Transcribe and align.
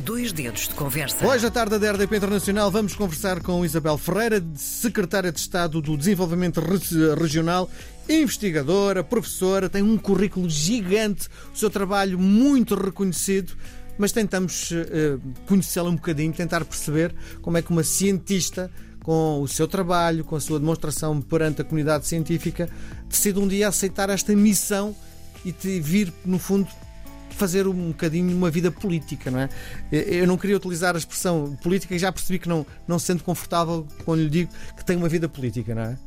Dois 0.00 0.32
dedos 0.32 0.68
de 0.68 0.74
conversa. 0.74 1.26
Hoje, 1.26 1.46
à 1.46 1.50
tarde 1.50 1.78
da 1.78 1.92
RDP 1.92 2.16
Internacional, 2.16 2.70
vamos 2.70 2.94
conversar 2.94 3.40
com 3.40 3.64
Isabel 3.64 3.96
Ferreira, 3.96 4.44
secretária 4.56 5.30
de 5.30 5.38
Estado 5.38 5.80
do 5.80 5.96
Desenvolvimento 5.96 6.60
Regional, 6.60 7.70
investigadora, 8.08 9.04
professora, 9.04 9.68
tem 9.68 9.82
um 9.82 9.96
currículo 9.96 10.50
gigante, 10.50 11.28
o 11.54 11.56
seu 11.56 11.70
trabalho 11.70 12.18
muito 12.18 12.74
reconhecido. 12.74 13.52
Mas 13.96 14.10
tentamos 14.10 14.72
uh, 14.72 15.20
conhecê-la 15.46 15.88
um 15.88 15.94
bocadinho, 15.94 16.32
tentar 16.32 16.64
perceber 16.64 17.14
como 17.40 17.56
é 17.56 17.62
que 17.62 17.70
uma 17.70 17.84
cientista 17.84 18.68
com 19.04 19.40
o 19.40 19.46
seu 19.46 19.68
trabalho, 19.68 20.24
com 20.24 20.34
a 20.34 20.40
sua 20.40 20.58
demonstração 20.58 21.20
perante 21.22 21.62
a 21.62 21.64
comunidade 21.64 22.06
científica, 22.06 22.68
decide 23.08 23.38
um 23.38 23.46
dia 23.46 23.68
aceitar 23.68 24.10
esta 24.10 24.34
missão 24.34 24.96
e 25.44 25.52
vir, 25.78 26.12
no 26.24 26.38
fundo, 26.38 26.66
fazer 27.34 27.66
um 27.66 27.88
bocadinho 27.88 28.36
uma 28.36 28.50
vida 28.50 28.70
política, 28.70 29.30
não 29.30 29.40
é? 29.40 29.48
Eu 29.90 30.26
não 30.26 30.36
queria 30.36 30.56
utilizar 30.56 30.94
a 30.94 30.98
expressão 30.98 31.56
política 31.62 31.94
e 31.94 31.98
já 31.98 32.10
percebi 32.10 32.38
que 32.38 32.48
não, 32.48 32.66
não 32.86 32.98
se 32.98 33.06
sente 33.06 33.22
confortável 33.22 33.86
quando 34.04 34.22
lhe 34.22 34.30
digo 34.30 34.52
que 34.76 34.84
tem 34.84 34.96
uma 34.96 35.08
vida 35.08 35.28
política, 35.28 35.74
não 35.74 35.82
é? 35.82 35.98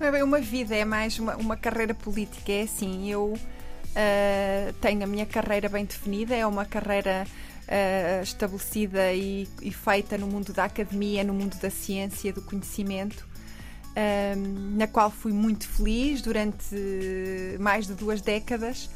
Não 0.00 0.06
é 0.06 0.10
bem 0.12 0.22
uma 0.22 0.40
vida, 0.40 0.74
é 0.74 0.84
mais 0.84 1.18
uma, 1.18 1.36
uma 1.36 1.56
carreira 1.56 1.92
política. 1.92 2.50
É 2.50 2.62
assim, 2.62 3.10
eu 3.10 3.34
uh, 3.34 4.72
tenho 4.80 5.04
a 5.04 5.06
minha 5.06 5.26
carreira 5.26 5.68
bem 5.68 5.84
definida, 5.84 6.34
é 6.34 6.46
uma 6.46 6.64
carreira 6.64 7.26
uh, 7.26 8.22
estabelecida 8.22 9.12
e, 9.12 9.46
e, 9.60 9.70
feita 9.70 10.16
no 10.16 10.26
mundo 10.26 10.54
da 10.54 10.64
academia, 10.64 11.22
no 11.22 11.34
mundo 11.34 11.58
da 11.60 11.68
ciência, 11.68 12.32
do 12.32 12.40
conhecimento. 12.40 13.28
Uh, 13.90 14.76
na 14.76 14.86
qual 14.86 15.10
fui 15.10 15.32
muito 15.32 15.68
feliz 15.68 16.22
durante 16.22 16.76
mais 17.58 17.86
de 17.86 17.94
duas 17.94 18.22
décadas 18.22 18.88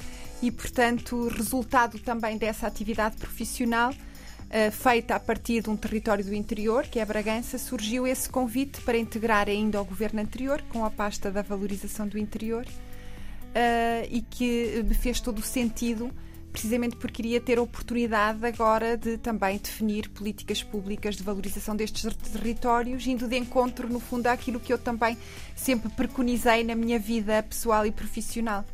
e, 0.44 0.50
portanto, 0.50 1.28
resultado 1.28 1.98
também 1.98 2.36
dessa 2.36 2.66
atividade 2.66 3.16
profissional 3.16 3.92
uh, 3.92 4.70
feita 4.70 5.14
a 5.14 5.20
partir 5.20 5.62
de 5.62 5.70
um 5.70 5.76
território 5.76 6.22
do 6.22 6.34
interior, 6.34 6.84
que 6.86 7.00
é 7.00 7.04
Bragança, 7.04 7.56
surgiu 7.56 8.06
esse 8.06 8.28
convite 8.28 8.82
para 8.82 8.98
integrar 8.98 9.48
ainda 9.48 9.78
ao 9.78 9.86
governo 9.86 10.20
anterior 10.20 10.60
com 10.70 10.84
a 10.84 10.91
pasta 10.91 11.30
da 11.30 11.41
valorização 11.41 12.06
do 12.06 12.19
interior 12.19 12.66
uh, 12.66 14.06
e 14.10 14.20
que 14.20 14.84
me 14.86 14.94
fez 14.94 15.19
todo 15.19 15.38
o 15.38 15.42
sentido 15.42 16.12
precisamente 16.52 16.94
porque 16.94 17.22
queria 17.22 17.41
ter 17.41 17.58
a 17.58 17.62
oportunidade 17.62 18.47
agora 18.47 18.97
de 18.97 19.19
também 19.19 19.58
definir 19.58 20.08
políticas 20.10 20.62
públicas 20.62 21.16
de 21.16 21.22
valorização 21.24 21.74
destes 21.74 22.14
territórios, 22.32 23.04
indo 23.08 23.26
de 23.26 23.36
encontro, 23.36 23.88
no 23.88 23.98
fundo, 23.98 24.28
àquilo 24.28 24.60
que 24.60 24.72
eu 24.72 24.78
também 24.78 25.19
sempre 25.56 25.88
preconizei 25.88 26.62
na 26.62 26.76
minha 26.76 26.97
vida 26.97 27.42
pessoal 27.42 27.84
e 27.84 27.91
profissional. 27.91 28.64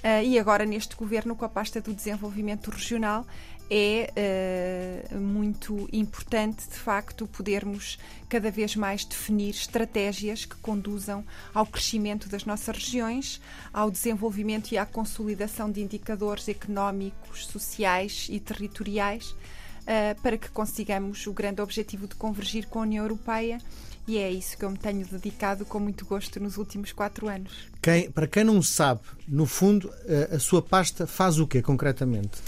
Uh, 0.00 0.24
e 0.24 0.38
agora, 0.38 0.64
neste 0.64 0.96
governo, 0.96 1.36
com 1.36 1.44
a 1.44 1.48
pasta 1.48 1.80
do 1.80 1.92
desenvolvimento 1.92 2.70
regional, 2.70 3.26
é 3.70 4.10
uh, 5.14 5.20
muito 5.20 5.88
importante, 5.92 6.68
de 6.68 6.74
facto, 6.74 7.26
podermos 7.26 7.98
cada 8.28 8.50
vez 8.50 8.74
mais 8.74 9.04
definir 9.04 9.50
estratégias 9.50 10.44
que 10.44 10.56
conduzam 10.56 11.24
ao 11.54 11.66
crescimento 11.66 12.28
das 12.28 12.44
nossas 12.44 12.76
regiões, 12.76 13.40
ao 13.72 13.90
desenvolvimento 13.90 14.72
e 14.72 14.78
à 14.78 14.86
consolidação 14.86 15.70
de 15.70 15.82
indicadores 15.82 16.48
económicos, 16.48 17.46
sociais 17.46 18.26
e 18.30 18.40
territoriais, 18.40 19.30
uh, 19.30 20.20
para 20.22 20.38
que 20.38 20.48
consigamos 20.48 21.26
o 21.26 21.32
grande 21.32 21.60
objetivo 21.60 22.08
de 22.08 22.14
convergir 22.14 22.66
com 22.66 22.80
a 22.80 22.82
União 22.82 23.04
Europeia 23.04 23.58
e 24.06 24.18
é 24.18 24.30
isso 24.30 24.56
que 24.56 24.64
eu 24.64 24.70
me 24.70 24.78
tenho 24.78 25.06
dedicado 25.06 25.64
com 25.64 25.78
muito 25.78 26.04
gosto 26.04 26.40
nos 26.40 26.56
últimos 26.56 26.92
quatro 26.92 27.28
anos. 27.28 27.68
Quem, 27.80 28.10
para 28.10 28.26
quem 28.26 28.44
não 28.44 28.60
sabe, 28.62 29.02
no 29.26 29.46
fundo, 29.46 29.92
a 30.32 30.38
sua 30.38 30.62
pasta 30.62 31.06
faz 31.06 31.38
o 31.38 31.46
quê 31.46 31.62
concretamente? 31.62 32.40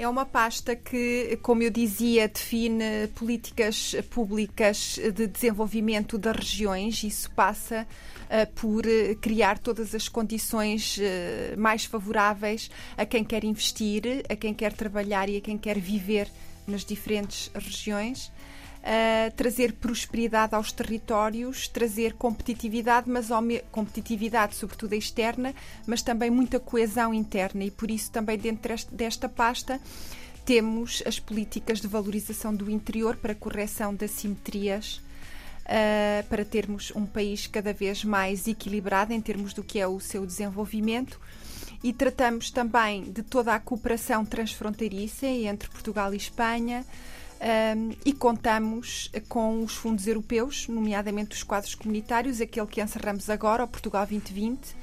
É 0.00 0.08
uma 0.08 0.24
pasta 0.24 0.74
que, 0.74 1.38
como 1.42 1.62
eu 1.62 1.68
dizia, 1.68 2.26
define 2.26 3.06
políticas 3.14 3.94
públicas 4.08 4.98
de 5.14 5.26
desenvolvimento 5.26 6.16
das 6.16 6.36
regiões. 6.36 7.04
Isso 7.04 7.30
passa 7.32 7.86
uh, 8.24 8.50
por 8.54 8.84
criar 9.20 9.58
todas 9.58 9.94
as 9.94 10.08
condições 10.08 10.96
uh, 10.96 11.60
mais 11.60 11.84
favoráveis 11.84 12.70
a 12.96 13.04
quem 13.04 13.22
quer 13.22 13.44
investir, 13.44 14.24
a 14.26 14.34
quem 14.34 14.54
quer 14.54 14.72
trabalhar 14.72 15.28
e 15.28 15.36
a 15.36 15.40
quem 15.42 15.58
quer 15.58 15.78
viver 15.78 16.30
nas 16.66 16.82
diferentes 16.82 17.50
regiões 17.54 18.32
uh, 18.80 19.34
trazer 19.36 19.74
prosperidade 19.74 20.54
aos 20.54 20.72
territórios, 20.72 21.68
trazer 21.68 22.14
competitividade, 22.14 23.08
mas 23.08 23.28
competitividade 23.70 24.54
sobretudo 24.54 24.94
externa, 24.94 25.54
mas 25.86 26.02
também 26.02 26.30
muita 26.30 26.58
coesão 26.58 27.12
interna 27.12 27.64
e 27.64 27.70
por 27.70 27.90
isso 27.90 28.10
também 28.10 28.38
dentro 28.38 28.74
desta 28.92 29.28
pasta 29.28 29.80
temos 30.44 31.02
as 31.06 31.18
políticas 31.18 31.80
de 31.80 31.86
valorização 31.86 32.54
do 32.54 32.70
interior 32.70 33.16
para 33.16 33.34
correção 33.34 33.94
de 33.94 34.04
assimetrias 34.04 35.00
Uh, 35.60 36.26
para 36.28 36.44
termos 36.44 36.90
um 36.96 37.06
país 37.06 37.46
cada 37.46 37.72
vez 37.72 38.02
mais 38.02 38.48
equilibrado 38.48 39.12
em 39.12 39.20
termos 39.20 39.54
do 39.54 39.62
que 39.62 39.78
é 39.78 39.86
o 39.86 40.00
seu 40.00 40.26
desenvolvimento. 40.26 41.20
E 41.80 41.92
tratamos 41.92 42.50
também 42.50 43.04
de 43.04 43.22
toda 43.22 43.54
a 43.54 43.60
cooperação 43.60 44.24
transfronteiriça 44.24 45.26
entre 45.26 45.70
Portugal 45.70 46.12
e 46.12 46.16
Espanha, 46.16 46.84
um, 47.40 47.90
e 48.04 48.12
contamos 48.12 49.10
com 49.28 49.64
os 49.64 49.74
fundos 49.74 50.06
europeus, 50.06 50.68
nomeadamente 50.68 51.34
os 51.34 51.42
quadros 51.42 51.74
comunitários, 51.74 52.40
aquele 52.40 52.66
que 52.66 52.82
encerramos 52.82 53.30
agora, 53.30 53.64
o 53.64 53.68
Portugal 53.68 54.06
2020, 54.06 54.66
uh, 54.66 54.74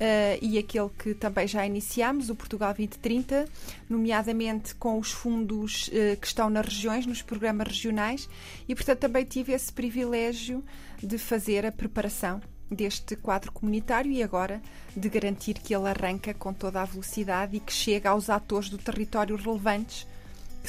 ah, 0.00 0.38
e 0.42 0.58
aquele 0.58 0.90
que 0.98 1.14
também 1.14 1.46
já 1.46 1.64
iniciamos, 1.64 2.30
o 2.30 2.34
Portugal 2.34 2.74
2030, 2.74 3.44
nomeadamente 3.88 4.74
com 4.74 4.98
os 4.98 5.12
fundos 5.12 5.88
uh, 5.88 6.16
que 6.20 6.26
estão 6.26 6.50
nas 6.50 6.66
regiões, 6.66 7.06
nos 7.06 7.22
programas 7.22 7.68
regionais, 7.68 8.28
e 8.68 8.74
portanto 8.74 8.98
também 8.98 9.24
tive 9.24 9.52
esse 9.52 9.72
privilégio 9.72 10.64
de 11.00 11.16
fazer 11.16 11.64
a 11.64 11.70
preparação 11.70 12.42
deste 12.68 13.14
quadro 13.14 13.52
comunitário 13.52 14.10
e 14.10 14.20
agora 14.20 14.60
de 14.96 15.08
garantir 15.08 15.54
que 15.54 15.72
ele 15.72 15.88
arranca 15.88 16.34
com 16.34 16.52
toda 16.52 16.82
a 16.82 16.84
velocidade 16.84 17.56
e 17.56 17.60
que 17.60 17.72
chega 17.72 18.10
aos 18.10 18.28
atores 18.28 18.68
do 18.68 18.78
território 18.78 19.36
relevantes 19.36 20.08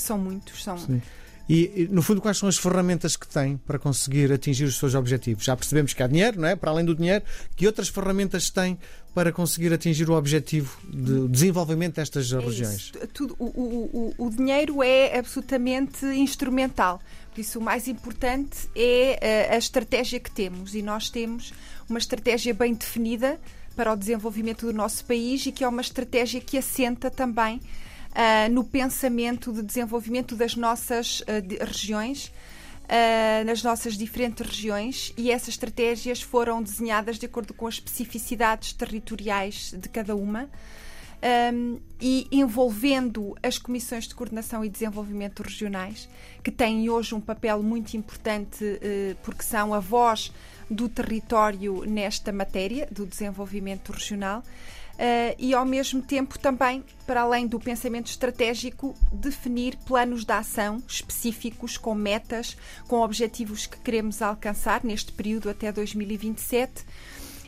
são 0.01 0.17
muitos, 0.17 0.63
são. 0.63 0.77
Sim. 0.77 1.01
E, 1.47 1.87
no 1.91 2.01
fundo, 2.01 2.21
quais 2.21 2.37
são 2.37 2.49
as 2.49 2.57
ferramentas 2.57 3.15
que 3.15 3.27
tem 3.27 3.57
para 3.57 3.77
conseguir 3.77 4.31
atingir 4.31 4.65
os 4.65 4.77
seus 4.77 4.95
objetivos? 4.95 5.43
Já 5.43 5.55
percebemos 5.55 5.93
que 5.93 6.01
há 6.01 6.07
dinheiro, 6.07 6.41
não 6.41 6.47
é? 6.47 6.55
Para 6.55 6.71
além 6.71 6.83
do 6.83 6.95
dinheiro, 6.95 7.23
que 7.55 7.67
outras 7.67 7.87
ferramentas 7.87 8.49
tem 8.49 8.79
para 9.13 9.31
conseguir 9.31 9.71
atingir 9.71 10.09
o 10.09 10.13
objetivo 10.13 10.75
de 10.89 11.27
desenvolvimento 11.27 11.95
destas 11.95 12.33
é 12.33 12.39
regiões? 12.39 12.91
Tudo, 13.13 13.35
o, 13.37 13.45
o, 13.45 14.13
o, 14.17 14.25
o 14.25 14.29
dinheiro 14.31 14.81
é 14.81 15.19
absolutamente 15.19 16.05
instrumental. 16.07 16.99
Por 17.33 17.39
isso, 17.39 17.59
o 17.59 17.61
mais 17.61 17.87
importante 17.87 18.67
é 18.75 19.19
a, 19.21 19.25
eh, 19.25 19.55
a 19.55 19.57
estratégia 19.57 20.19
que 20.19 20.31
temos. 20.31 20.73
E 20.73 20.81
nós 20.81 21.09
temos 21.09 21.53
uma 21.87 21.99
estratégia 21.99 22.55
bem 22.55 22.73
definida 22.73 23.39
para 23.75 23.93
o 23.93 23.95
desenvolvimento 23.95 24.65
do 24.65 24.73
nosso 24.73 25.05
país 25.05 25.45
e 25.45 25.51
que 25.51 25.63
é 25.63 25.67
uma 25.67 25.81
estratégia 25.81 26.41
que 26.41 26.57
assenta 26.57 27.11
também 27.11 27.61
uh, 28.15 28.51
no 28.51 28.63
pensamento 28.63 29.51
de 29.51 29.61
desenvolvimento 29.61 30.35
das 30.35 30.55
nossas 30.55 31.21
uh, 31.21 31.41
de, 31.41 31.57
regiões. 31.57 32.31
Uh, 32.85 33.43
nas 33.47 33.63
nossas 33.63 33.97
diferentes 33.97 34.45
regiões 34.45 35.11
e 35.17 35.31
essas 35.31 35.49
estratégias 35.49 36.21
foram 36.21 36.61
desenhadas 36.61 37.17
de 37.17 37.25
acordo 37.25 37.51
com 37.51 37.65
as 37.65 37.75
especificidades 37.75 38.73
territoriais 38.73 39.73
de 39.75 39.89
cada 39.89 40.15
uma. 40.15 40.47
Um, 41.51 41.79
e 41.99 42.27
envolvendo 42.31 43.35
as 43.41 43.57
comissões 43.57 44.07
de 44.07 44.13
coordenação 44.13 44.63
e 44.63 44.69
desenvolvimento 44.69 45.41
regionais, 45.41 46.07
que 46.43 46.51
têm 46.51 46.87
hoje 46.87 47.15
um 47.15 47.21
papel 47.21 47.63
muito 47.63 47.97
importante 47.97 48.63
uh, 48.63 49.15
porque 49.23 49.41
são 49.41 49.73
a 49.73 49.79
voz 49.79 50.31
do 50.69 50.87
território 50.87 51.83
nesta 51.85 52.31
matéria 52.31 52.87
do 52.91 53.07
desenvolvimento 53.07 53.91
regional. 53.91 54.43
Uh, 54.95 55.35
e 55.37 55.53
ao 55.53 55.65
mesmo 55.65 56.01
tempo 56.01 56.39
também, 56.39 56.81
para 57.05 57.21
além 57.21 57.47
do 57.47 57.59
pensamento 57.59 58.07
estratégico, 58.07 58.95
definir 59.11 59.75
planos 59.85 60.23
de 60.23 60.31
ação 60.31 60.81
específicos 60.87 61.77
com 61.77 61.93
metas, 61.93 62.55
com 62.87 63.01
objetivos 63.01 63.65
que 63.65 63.77
queremos 63.77 64.21
alcançar 64.21 64.85
neste 64.85 65.11
período 65.11 65.49
até 65.49 65.69
2027 65.69 66.85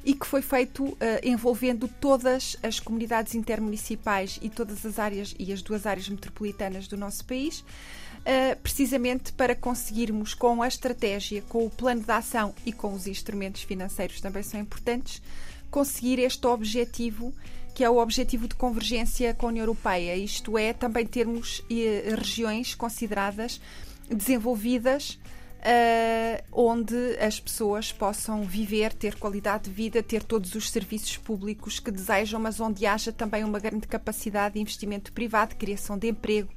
e 0.04 0.13
que 0.13 0.27
foi 0.27 0.42
feito 0.42 0.86
uh, 0.86 0.98
envolvendo 1.24 1.88
todas 1.88 2.57
as 2.62 2.81
comunidades 2.81 3.33
intermunicipais 3.33 4.39
e 4.42 4.50
todas 4.50 4.86
as 4.86 5.00
áreas 5.00 5.33
e 5.39 5.51
as 5.54 5.62
duas 5.62 5.86
áreas 5.86 6.10
metropolitanas 6.10 6.86
do 6.88 6.98
nosso 6.98 7.24
país. 7.25 7.60
Uh, 7.60 8.57
precisamente 8.62 9.31
para 9.31 9.56
conseguirmos, 9.56 10.33
com 10.33 10.62
a 10.62 10.68
estratégia, 10.68 11.42
com 11.44 11.66
o 11.66 11.69
plano 11.69 12.01
de 12.01 12.12
ação 12.12 12.54
e 12.66 12.74
com 12.74 12.94
os 12.94 13.07
instrumentos 13.07 13.63
financeiros 13.63 14.19
também 14.19 14.44
são 14.44 14.60
importantes, 14.60 15.21
conseguir 15.69 16.19
este 16.19 16.46
objetivo 16.48 17.34
que 17.74 17.84
é 17.84 17.90
o 17.90 17.98
objetivo 17.98 18.48
de 18.48 18.56
convergência 18.56 19.36
com 19.36 19.46
a 19.46 19.50
União 19.50 19.62
Europeia, 19.62 20.16
isto 20.16 20.58
é, 20.58 20.74
também 20.74 21.06
termos 21.06 21.64
eh, 21.69 22.16
regiões 22.18 22.74
consideradas 22.74 23.62
desenvolvidas 24.10 25.19
Uh, 25.58 26.42
onde 26.52 26.96
as 27.19 27.40
pessoas 27.40 27.92
possam 27.92 28.44
viver, 28.44 28.94
ter 28.94 29.16
qualidade 29.16 29.66
de 29.66 29.72
vida, 29.72 30.04
ter 30.04 30.24
todos 30.24 30.54
os 30.54 30.69
serviços 30.69 31.18
públicos 31.18 31.80
que 31.80 31.90
desejam, 31.90 32.40
mas 32.40 32.60
onde 32.60 32.86
haja 32.86 33.12
também 33.12 33.44
uma 33.44 33.60
grande 33.60 33.88
capacidade 33.88 34.54
de 34.54 34.62
investimento 34.62 35.12
privado, 35.12 35.56
criação 35.56 35.98
de 35.98 36.08
emprego, 36.08 36.54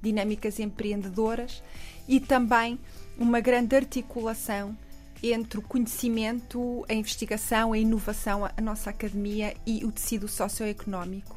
dinâmicas 0.00 0.60
empreendedoras 0.60 1.62
e 2.06 2.20
também 2.20 2.78
uma 3.18 3.40
grande 3.40 3.74
articulação 3.74 4.74
entre 5.32 5.58
o 5.58 5.62
conhecimento, 5.62 6.84
a 6.88 6.94
investigação, 6.94 7.72
a 7.72 7.78
inovação, 7.78 8.44
a 8.44 8.60
nossa 8.60 8.90
academia 8.90 9.54
e 9.66 9.84
o 9.84 9.92
tecido 9.92 10.28
socioeconómico, 10.28 11.36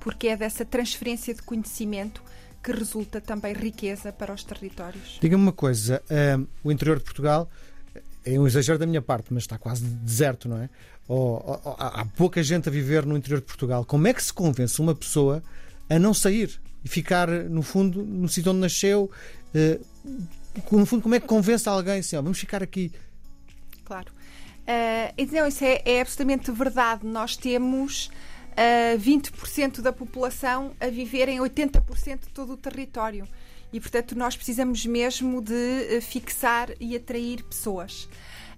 porque 0.00 0.28
é 0.28 0.36
dessa 0.36 0.64
transferência 0.64 1.34
de 1.34 1.42
conhecimento 1.42 2.22
que 2.62 2.72
resulta 2.72 3.20
também 3.20 3.54
riqueza 3.54 4.12
para 4.12 4.32
os 4.32 4.44
territórios. 4.44 5.18
Diga-me 5.20 5.42
uma 5.42 5.52
coisa, 5.52 6.02
uh, 6.10 6.46
o 6.62 6.70
interior 6.70 6.98
de 6.98 7.04
Portugal 7.04 7.50
é 8.24 8.38
um 8.38 8.46
exagero 8.46 8.78
da 8.78 8.86
minha 8.86 9.02
parte, 9.02 9.32
mas 9.32 9.42
está 9.42 9.58
quase 9.58 9.84
deserto, 9.84 10.48
não 10.48 10.58
é? 10.58 10.70
Ou, 11.08 11.42
ou, 11.44 11.76
há 11.78 12.04
pouca 12.16 12.42
gente 12.42 12.68
a 12.68 12.72
viver 12.72 13.04
no 13.04 13.16
interior 13.16 13.40
de 13.40 13.46
Portugal. 13.46 13.84
Como 13.84 14.06
é 14.06 14.14
que 14.14 14.22
se 14.22 14.32
convence 14.32 14.80
uma 14.80 14.94
pessoa 14.94 15.42
a 15.90 15.98
não 15.98 16.14
sair 16.14 16.60
e 16.84 16.88
ficar, 16.88 17.28
no 17.28 17.62
fundo, 17.62 18.02
no 18.04 18.28
sítio 18.28 18.52
onde 18.52 18.60
nasceu? 18.60 19.10
Uh, 19.54 19.84
no 20.70 20.86
fundo, 20.86 21.02
como 21.02 21.14
é 21.14 21.20
que 21.20 21.26
convence 21.26 21.68
alguém 21.68 21.98
assim, 21.98 22.16
ó, 22.16 22.22
vamos 22.22 22.38
ficar 22.38 22.62
aqui? 22.62 22.92
Claro. 23.92 24.10
Uh, 24.10 25.12
então, 25.18 25.46
isso 25.46 25.62
é, 25.62 25.82
é 25.84 26.00
absolutamente 26.00 26.50
verdade. 26.50 27.06
Nós 27.06 27.36
temos 27.36 28.06
uh, 28.06 28.98
20% 28.98 29.82
da 29.82 29.92
população 29.92 30.72
a 30.80 30.86
viver 30.86 31.28
em 31.28 31.38
80% 31.38 32.20
de 32.20 32.28
todo 32.28 32.54
o 32.54 32.56
território. 32.56 33.28
E, 33.70 33.78
portanto, 33.78 34.16
nós 34.16 34.34
precisamos 34.34 34.86
mesmo 34.86 35.42
de 35.42 35.52
uh, 35.52 36.00
fixar 36.00 36.70
e 36.80 36.96
atrair 36.96 37.42
pessoas. 37.44 38.04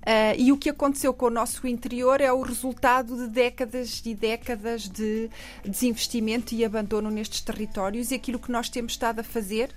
Uh, 0.03 0.39
e 0.39 0.53
o 0.53 0.57
que 0.57 0.71
aconteceu 0.71 1.13
com 1.13 1.27
o 1.27 1.31
nosso 1.31 1.67
interior 1.67 2.21
é 2.21 2.33
o 2.33 2.43
resultado 2.43 3.17
de 3.17 3.27
décadas 3.27 4.03
e 4.05 4.15
décadas 4.15 4.89
de 4.89 5.29
desinvestimento 5.65 6.55
e 6.55 6.65
abandono 6.65 7.11
nestes 7.11 7.41
territórios 7.41 8.13
e 8.13 8.15
aquilo 8.15 8.39
que 8.39 8.53
nós 8.53 8.69
temos 8.69 8.93
estado 8.93 9.21
a 9.21 9.25
fazer 9.25 9.71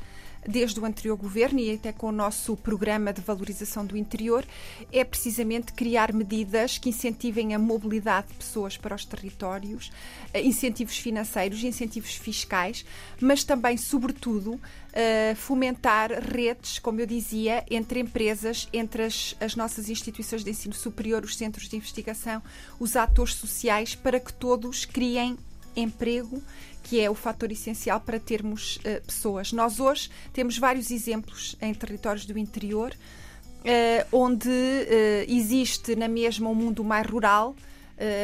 desde 0.46 0.80
o 0.80 0.86
anterior 0.86 1.16
governo 1.16 1.60
e 1.60 1.74
até 1.74 1.92
com 1.92 2.08
o 2.08 2.12
nosso 2.12 2.56
programa 2.58 3.14
de 3.14 3.22
valorização 3.22 3.86
do 3.86 3.98
interior, 3.98 4.46
é 4.92 5.04
precisamente 5.04 5.74
criar 5.74 6.14
medidas 6.14 6.78
que 6.78 6.90
incentivem 6.90 7.54
a 7.54 7.60
mobilidade 7.60 8.28
de 8.28 8.34
pessoas 8.36 8.78
para 8.78 8.96
os 8.96 9.06
territórios, 9.06 9.92
eh, 10.34 10.42
incentivos 10.42 10.98
financeiros, 10.98 11.64
incentivos 11.64 12.16
fiscais, 12.16 12.86
mas 13.20 13.44
também, 13.44 13.78
sobretudo, 13.78 14.60
eh, 14.94 15.36
fomentar 15.36 16.12
redes, 16.12 16.80
como 16.80 17.00
eu 17.00 17.06
dizia, 17.06 17.64
entre 17.70 18.00
empresas, 18.00 18.68
entre 18.74 19.04
as, 19.04 19.36
as 19.40 19.56
nossas 19.56 19.90
instituições 19.90 20.44
de 20.44 20.50
ensino 20.50 20.74
superior, 20.74 21.24
os 21.24 21.36
centros 21.36 21.70
de 21.70 21.76
investigação, 21.76 22.42
os 22.80 22.96
atores 22.96 23.36
sociais, 23.36 23.96
para 23.96 24.20
que 24.20 24.34
todos 24.34 24.86
criem 24.86 25.38
emprego 25.78 26.42
que 26.88 27.02
é 27.02 27.10
o 27.10 27.16
fator 27.16 27.52
essencial 27.52 28.00
para 28.00 28.18
termos 28.18 28.78
uh, 28.78 29.06
pessoas. 29.06 29.52
Nós 29.52 29.80
hoje 29.80 30.10
temos 30.32 30.58
vários 30.58 30.90
exemplos 30.90 31.58
em 31.62 31.74
territórios 31.74 32.26
do 32.26 32.38
interior 32.40 32.94
uh, 32.94 34.08
onde 34.18 34.50
uh, 34.50 35.26
existe 35.28 35.96
na 35.98 36.08
mesma 36.08 36.50
um 36.50 36.56
mundo 36.56 36.84
mais 36.84 37.06
rural, 37.06 37.56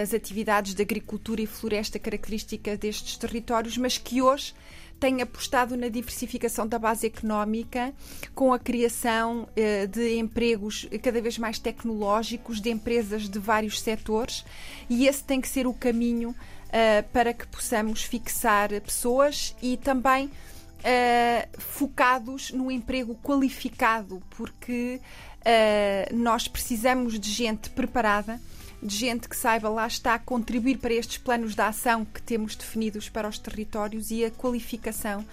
as 0.03 0.13
atividades 0.13 0.75
de 0.75 0.83
agricultura 0.83 1.41
e 1.41 1.47
floresta 1.47 1.97
características 1.97 2.77
destes 2.77 3.17
territórios, 3.17 3.75
mas 3.75 3.97
que 3.97 4.21
hoje 4.21 4.53
tem 5.00 5.19
apostado 5.19 5.75
na 5.75 5.88
diversificação 5.88 6.67
da 6.67 6.77
base 6.77 7.07
económica, 7.07 7.91
com 8.35 8.53
a 8.53 8.59
criação 8.59 9.50
de 9.89 10.19
empregos 10.19 10.88
cada 11.01 11.19
vez 11.19 11.39
mais 11.39 11.57
tecnológicos, 11.57 12.61
de 12.61 12.69
empresas 12.69 13.27
de 13.27 13.39
vários 13.39 13.81
setores, 13.81 14.45
e 14.88 15.07
esse 15.07 15.23
tem 15.23 15.41
que 15.41 15.50
ser 15.50 15.65
o 15.65 15.73
caminho 15.73 16.35
uh, 16.73 17.07
para 17.13 17.33
que 17.33 17.45
possamos 17.47 18.03
fixar 18.03 18.69
pessoas 18.81 19.55
e 19.61 19.77
também 19.77 20.25
uh, 20.25 21.61
focados 21.61 22.51
no 22.51 22.71
emprego 22.71 23.15
qualificado, 23.23 24.21
porque 24.31 24.99
uh, 25.39 26.15
nós 26.15 26.47
precisamos 26.47 27.19
de 27.19 27.29
gente 27.29 27.69
preparada, 27.69 28.41
de 28.81 28.95
gente 28.95 29.29
que 29.29 29.37
saiba 29.37 29.69
lá 29.69 29.87
está 29.87 30.15
a 30.15 30.19
contribuir 30.19 30.77
para 30.79 30.93
estes 30.93 31.17
planos 31.17 31.55
de 31.55 31.61
ação 31.61 32.03
que 32.03 32.21
temos 32.21 32.55
definidos 32.55 33.07
para 33.07 33.29
os 33.29 33.37
territórios 33.37 34.11
e 34.11 34.25
a 34.25 34.31
qualificação 34.31 35.25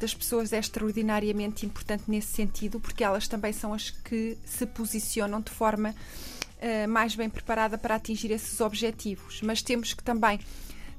das 0.00 0.14
pessoas 0.14 0.52
é 0.52 0.58
extraordinariamente 0.58 1.64
importante 1.64 2.04
nesse 2.08 2.28
sentido, 2.28 2.80
porque 2.80 3.04
elas 3.04 3.28
também 3.28 3.52
são 3.52 3.72
as 3.72 3.90
que 3.90 4.36
se 4.44 4.66
posicionam 4.66 5.40
de 5.40 5.50
forma 5.50 5.94
uh, 5.94 6.88
mais 6.88 7.14
bem 7.14 7.30
preparada 7.30 7.78
para 7.78 7.94
atingir 7.94 8.30
esses 8.30 8.60
objetivos. 8.60 9.40
Mas 9.42 9.62
temos 9.62 9.94
que 9.94 10.02
também 10.02 10.40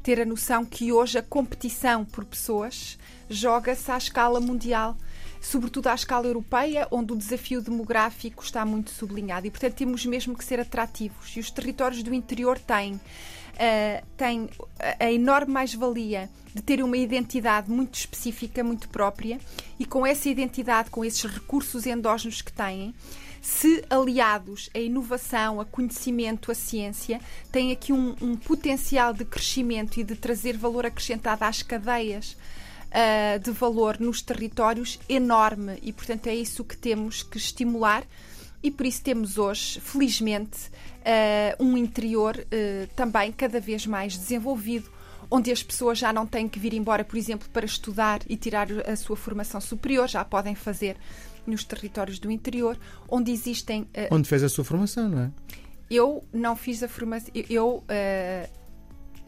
ter 0.07 0.21
a 0.21 0.25
noção 0.25 0.63
que 0.63 0.89
hoje 0.89 1.17
a 1.17 1.21
competição 1.21 2.05
por 2.05 2.23
pessoas 2.23 2.97
joga-se 3.29 3.91
à 3.91 3.97
escala 3.97 4.39
mundial, 4.39 4.95
sobretudo 5.41 5.87
à 5.87 5.95
escala 5.95 6.25
europeia, 6.27 6.87
onde 6.89 7.11
o 7.11 7.17
desafio 7.17 7.61
demográfico 7.61 8.41
está 8.41 8.63
muito 8.65 8.89
sublinhado 8.89 9.47
e, 9.47 9.51
portanto, 9.51 9.73
temos 9.73 10.05
mesmo 10.05 10.33
que 10.37 10.45
ser 10.45 10.61
atrativos. 10.61 11.35
E 11.35 11.41
os 11.41 11.51
territórios 11.51 12.01
do 12.03 12.13
interior 12.13 12.57
têm. 12.57 12.97
Uh, 13.57 14.05
têm 14.15 14.47
a 14.99 15.11
enorme 15.11 15.51
mais-valia 15.51 16.29
de 16.53 16.61
ter 16.61 16.83
uma 16.83 16.95
identidade 16.95 17.71
muito 17.71 17.95
específica, 17.95 18.63
muito 18.63 18.87
própria, 18.89 19.39
e 19.79 19.85
com 19.85 20.05
essa 20.05 20.29
identidade, 20.29 20.91
com 20.91 21.03
esses 21.03 21.23
recursos 21.23 21.87
endógenos 21.87 22.41
que 22.41 22.53
têm, 22.53 22.93
se 23.41 23.83
aliados 23.89 24.69
à 24.75 24.79
inovação, 24.79 25.61
a 25.61 25.65
conhecimento, 25.65 26.51
a 26.51 26.55
ciência, 26.55 27.21
têm 27.51 27.71
aqui 27.71 27.93
um, 27.93 28.15
um 28.21 28.35
potencial 28.35 29.13
de 29.13 29.23
crescimento 29.23 29.99
e 29.99 30.03
de 30.03 30.15
trazer 30.15 30.57
valor 30.57 30.85
acrescentado 30.85 31.43
às 31.43 31.61
cadeias 31.61 32.35
uh, 32.87 33.39
de 33.39 33.51
valor 33.51 33.99
nos 33.99 34.21
territórios 34.21 34.99
enorme 35.07 35.79
e, 35.81 35.93
portanto, 35.93 36.27
é 36.27 36.35
isso 36.35 36.63
que 36.63 36.75
temos 36.75 37.23
que 37.23 37.37
estimular. 37.37 38.03
E 38.67 38.71
por 38.71 38.85
isso 38.85 39.01
temos 39.01 39.37
hoje, 39.37 39.79
felizmente, 39.79 40.67
uh, 40.67 41.63
um 41.63 41.77
interior 41.77 42.35
uh, 42.37 42.87
também 42.97 43.31
cada 43.31 43.61
vez 43.61 43.87
mais 43.87 44.17
desenvolvido, 44.17 44.91
onde 45.31 45.49
as 45.53 45.63
pessoas 45.63 45.97
já 45.97 46.11
não 46.11 46.27
têm 46.27 46.49
que 46.49 46.59
vir 46.59 46.73
embora, 46.73 47.05
por 47.05 47.15
exemplo, 47.15 47.47
para 47.53 47.65
estudar 47.65 48.19
e 48.27 48.35
tirar 48.35 48.67
a 48.85 48.93
sua 48.97 49.15
formação 49.15 49.61
superior, 49.61 50.09
já 50.09 50.25
podem 50.25 50.53
fazer 50.53 50.97
nos 51.45 51.63
territórios 51.63 52.19
do 52.19 52.29
interior, 52.29 52.77
onde 53.07 53.31
existem. 53.31 53.83
Uh, 53.83 54.13
onde 54.13 54.27
fez 54.27 54.43
a 54.43 54.49
sua 54.49 54.65
formação, 54.65 55.07
não 55.07 55.21
é? 55.21 55.31
Eu 55.89 56.25
não 56.33 56.53
fiz 56.53 56.83
a 56.83 56.89
formação. 56.89 57.31
Eu 57.49 57.77
uh, 57.77 58.56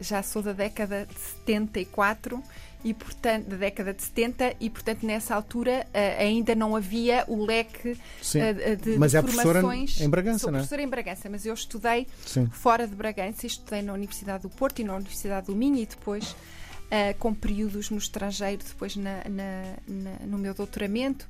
já 0.00 0.22
sou 0.22 0.42
da 0.42 0.52
década 0.52 1.06
de 1.06 1.20
74 1.20 2.42
e 2.82 2.94
portanto 2.94 3.46
da 3.48 3.56
década 3.56 3.92
de 3.92 4.02
70 4.02 4.56
e 4.58 4.70
portanto 4.70 5.04
nessa 5.04 5.34
altura 5.34 5.86
uh, 5.88 6.20
ainda 6.20 6.54
não 6.54 6.74
havia 6.74 7.24
o 7.28 7.44
leque 7.44 7.90
uh, 7.90 8.76
de, 8.76 8.98
mas 8.98 9.10
de 9.12 9.18
é 9.18 9.22
formações. 9.22 10.00
em 10.00 10.08
Bragança, 10.08 10.38
Sou 10.38 10.50
não 10.50 10.58
é? 10.58 10.60
professora 10.60 10.82
em 10.82 10.88
Bragança, 10.88 11.28
mas 11.28 11.44
eu 11.44 11.52
estudei 11.52 12.06
Sim. 12.24 12.46
fora 12.46 12.86
de 12.86 12.94
Bragança, 12.94 13.46
estudei 13.46 13.82
na 13.82 13.92
Universidade 13.92 14.42
do 14.42 14.48
Porto 14.48 14.80
e 14.80 14.84
na 14.84 14.94
Universidade 14.94 15.48
do 15.48 15.56
Minho 15.56 15.76
e 15.76 15.86
depois 15.86 16.30
uh, 16.30 17.16
com 17.18 17.34
períodos 17.34 17.90
no 17.90 17.98
estrangeiro, 17.98 18.62
depois 18.66 18.96
na, 18.96 19.22
na, 19.28 19.62
na, 19.86 20.26
no 20.26 20.38
meu 20.38 20.54
doutoramento 20.54 21.28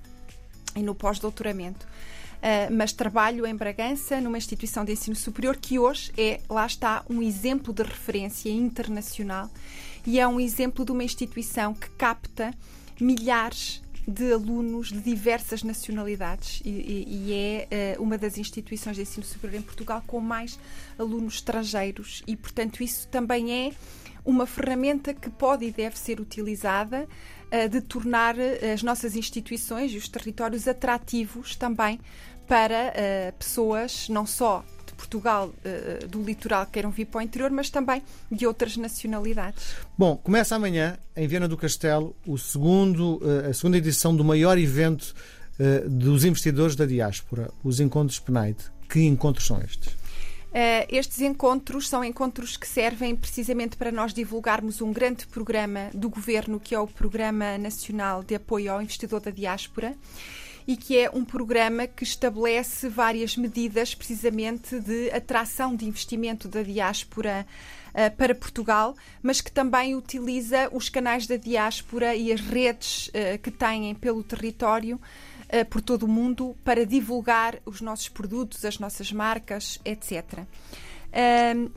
e 0.77 0.83
no 0.83 0.95
pós-doutoramento. 0.95 1.87
Uh, 2.41 2.73
mas 2.73 2.93
trabalho 2.93 3.47
em 3.47 3.55
Bragança, 3.55 4.21
numa 4.21 4.39
instituição 4.39 4.83
de 4.85 4.93
ensino 4.93 5.15
superior 5.15 5.57
que 5.57 5.79
hoje 5.79 6.11
é, 6.17 6.41
lá 6.49 6.65
está, 6.65 7.05
um 7.09 7.21
exemplo 7.21 7.73
de 7.73 7.83
referência 7.83 8.51
internacional. 8.51 9.51
E 10.07 10.19
é 10.19 10.27
um 10.27 10.41
exemplo 10.41 10.85
de 10.85 10.93
uma 10.93 11.05
instituição 11.05 11.75
que 11.75 11.91
capta 11.91 12.55
milhares 12.99 13.83
de 14.07 14.33
alunos 14.33 14.89
de 14.89 15.01
diversas 15.01 15.63
nacionalidades 15.63 16.61
e, 16.65 16.71
e, 16.71 17.07
e 17.09 17.33
é 17.33 17.97
uh, 17.99 18.03
uma 18.03 18.19
das 18.19 18.39
instituições 18.39 18.97
de 18.97 19.03
ensino 19.03 19.25
superior 19.25 19.61
em 19.61 19.63
Portugal 19.63 20.03
com 20.07 20.21
mais 20.21 20.59
alunos 20.99 21.35
estrangeiros. 21.35 22.23
E, 22.27 22.37
portanto, 22.37 22.83
isso 22.83 23.07
também 23.09 23.53
é 23.53 23.73
uma 24.25 24.47
ferramenta 24.47 25.15
que 25.15 25.31
pode 25.31 25.65
e 25.65 25.71
deve 25.71 25.99
ser 25.99 26.21
utilizada 26.21 27.07
uh, 27.53 27.69
de 27.69 27.81
tornar 27.81 28.39
eh, 28.39 28.73
as 28.73 28.83
nossas 28.83 29.17
instituições 29.17 29.93
e 29.93 29.97
os 29.97 30.09
territórios 30.09 30.67
atrativos 30.69 31.57
também 31.57 32.01
para 32.51 32.93
uh, 32.93 33.33
pessoas 33.39 34.09
não 34.09 34.27
só 34.27 34.65
de 34.85 34.93
Portugal, 34.95 35.53
uh, 35.65 36.09
do 36.09 36.21
litoral, 36.21 36.67
que 36.67 36.73
queiram 36.73 36.91
vir 36.91 37.05
para 37.05 37.21
o 37.21 37.23
interior, 37.23 37.49
mas 37.53 37.71
também 37.71 38.03
de 38.29 38.45
outras 38.45 38.77
nacionalidades. 38.77 39.77
Bom, 39.97 40.17
começa 40.17 40.57
amanhã, 40.57 40.99
em 41.17 41.29
Viana 41.29 41.47
do 41.47 41.57
Castelo, 41.57 42.17
o 42.27 42.37
segundo, 42.37 43.21
a 43.49 43.55
segunda 43.55 43.79
edição 43.79 44.17
do 44.17 44.25
maior 44.25 44.59
evento 44.59 45.15
dos 45.87 46.25
investidores 46.25 46.75
da 46.75 46.87
diáspora, 46.87 47.53
os 47.63 47.79
Encontros 47.79 48.19
PNAID. 48.19 48.57
Que 48.89 49.05
encontros 49.05 49.47
são 49.47 49.61
estes? 49.61 49.93
Uh, 50.51 50.83
estes 50.89 51.21
encontros 51.21 51.89
são 51.89 52.03
encontros 52.03 52.57
que 52.57 52.67
servem 52.67 53.15
precisamente 53.15 53.77
para 53.77 53.93
nós 53.93 54.13
divulgarmos 54.13 54.81
um 54.81 54.93
grande 54.93 55.25
programa 55.29 55.91
do 55.95 56.11
governo, 56.11 56.59
que 56.59 56.75
é 56.75 56.81
o 56.81 56.89
Programa 56.89 57.57
Nacional 57.57 58.25
de 58.25 58.35
Apoio 58.35 58.73
ao 58.73 58.83
Investidor 58.83 59.21
da 59.21 59.31
Diáspora. 59.31 59.95
E 60.67 60.77
que 60.77 60.99
é 60.99 61.11
um 61.11 61.25
programa 61.25 61.87
que 61.87 62.05
estabelece 62.05 62.89
várias 62.89 63.37
medidas 63.37 63.95
precisamente 63.95 64.79
de 64.81 65.11
atração 65.11 65.75
de 65.75 65.87
investimento 65.87 66.49
da 66.49 66.63
diáspora 66.63 67.47
uh, 67.91 68.17
para 68.17 68.35
Portugal, 68.35 68.95
mas 69.23 69.41
que 69.41 69.51
também 69.51 69.95
utiliza 69.95 70.69
os 70.73 70.89
canais 70.89 71.27
da 71.27 71.37
diáspora 71.37 72.15
e 72.15 72.33
as 72.33 72.41
redes 72.41 73.09
uh, 73.09 73.39
que 73.43 73.51
têm 73.51 73.95
pelo 73.95 74.23
território 74.23 74.97
uh, 74.97 75.65
por 75.67 75.81
todo 75.81 76.05
o 76.05 76.09
mundo 76.09 76.57
para 76.65 76.87
divulgar 76.87 77.59
os 77.65 77.81
nossos 77.81 78.09
produtos, 78.09 78.65
as 78.65 78.79
nossas 78.79 79.13
marcas, 79.13 79.79
etc. 79.85 80.45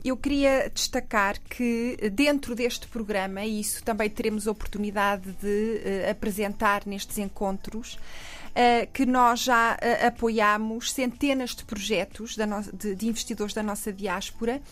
eu 0.04 0.16
queria 0.16 0.70
destacar 0.72 1.40
que 1.40 1.96
dentro 2.12 2.54
deste 2.54 2.86
programa, 2.86 3.44
e 3.44 3.60
isso 3.60 3.82
também 3.82 4.08
teremos 4.08 4.46
oportunidade 4.46 5.32
de 5.42 6.08
apresentar 6.08 6.86
nestes 6.86 7.18
encontros, 7.18 7.98
que 8.92 9.04
nós 9.04 9.40
já 9.40 9.74
uh, 9.74 10.06
apoiamos 10.06 10.92
centenas 10.92 11.54
de 11.54 11.64
projetos 11.64 12.36
de, 12.96 13.06
investidores 13.06 13.52
da 13.52 13.62
nossa 13.62 13.92
diáspora 13.92 14.62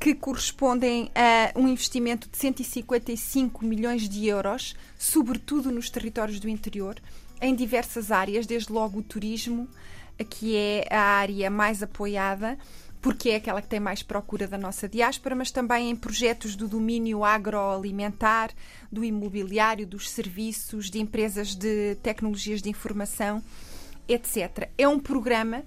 que 0.00 0.14
correspondem 0.14 1.12
a 1.14 1.56
um 1.56 1.68
investimento 1.68 2.28
de 2.28 2.36
155 2.36 3.64
milhões 3.64 4.08
de 4.08 4.26
euros, 4.26 4.74
sobretudo 4.98 5.70
nos 5.70 5.88
territórios 5.88 6.40
do 6.40 6.48
interior, 6.48 6.96
em 7.40 7.54
diversas 7.54 8.10
áreas, 8.10 8.44
desde 8.44 8.72
logo 8.72 8.98
o 8.98 9.02
turismo, 9.02 9.68
que 10.28 10.56
é 10.56 10.88
a 10.90 11.00
área 11.00 11.48
mais 11.48 11.84
apoiada, 11.84 12.58
porque 13.02 13.30
é 13.30 13.36
aquela 13.36 13.60
que 13.60 13.66
tem 13.66 13.80
mais 13.80 14.00
procura 14.00 14.46
da 14.46 14.56
nossa 14.56 14.88
diáspora, 14.88 15.34
mas 15.34 15.50
também 15.50 15.90
em 15.90 15.96
projetos 15.96 16.54
do 16.54 16.68
domínio 16.68 17.24
agroalimentar, 17.24 18.50
do 18.92 19.04
imobiliário, 19.04 19.84
dos 19.84 20.08
serviços, 20.08 20.88
de 20.88 21.00
empresas 21.00 21.56
de 21.56 21.96
tecnologias 21.96 22.62
de 22.62 22.70
informação, 22.70 23.42
etc. 24.08 24.70
É 24.78 24.88
um 24.88 25.00
programa 25.00 25.64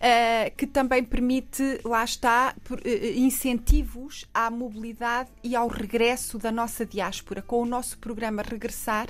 Uh, 0.00 0.56
que 0.56 0.66
também 0.66 1.04
permite, 1.04 1.78
lá 1.84 2.02
está, 2.02 2.54
uh, 2.70 2.88
incentivos 3.14 4.24
à 4.32 4.50
mobilidade 4.50 5.28
e 5.44 5.54
ao 5.54 5.68
regresso 5.68 6.38
da 6.38 6.50
nossa 6.50 6.86
diáspora. 6.86 7.42
Com 7.42 7.60
o 7.60 7.66
nosso 7.66 7.98
programa 7.98 8.40
Regressar, 8.40 9.08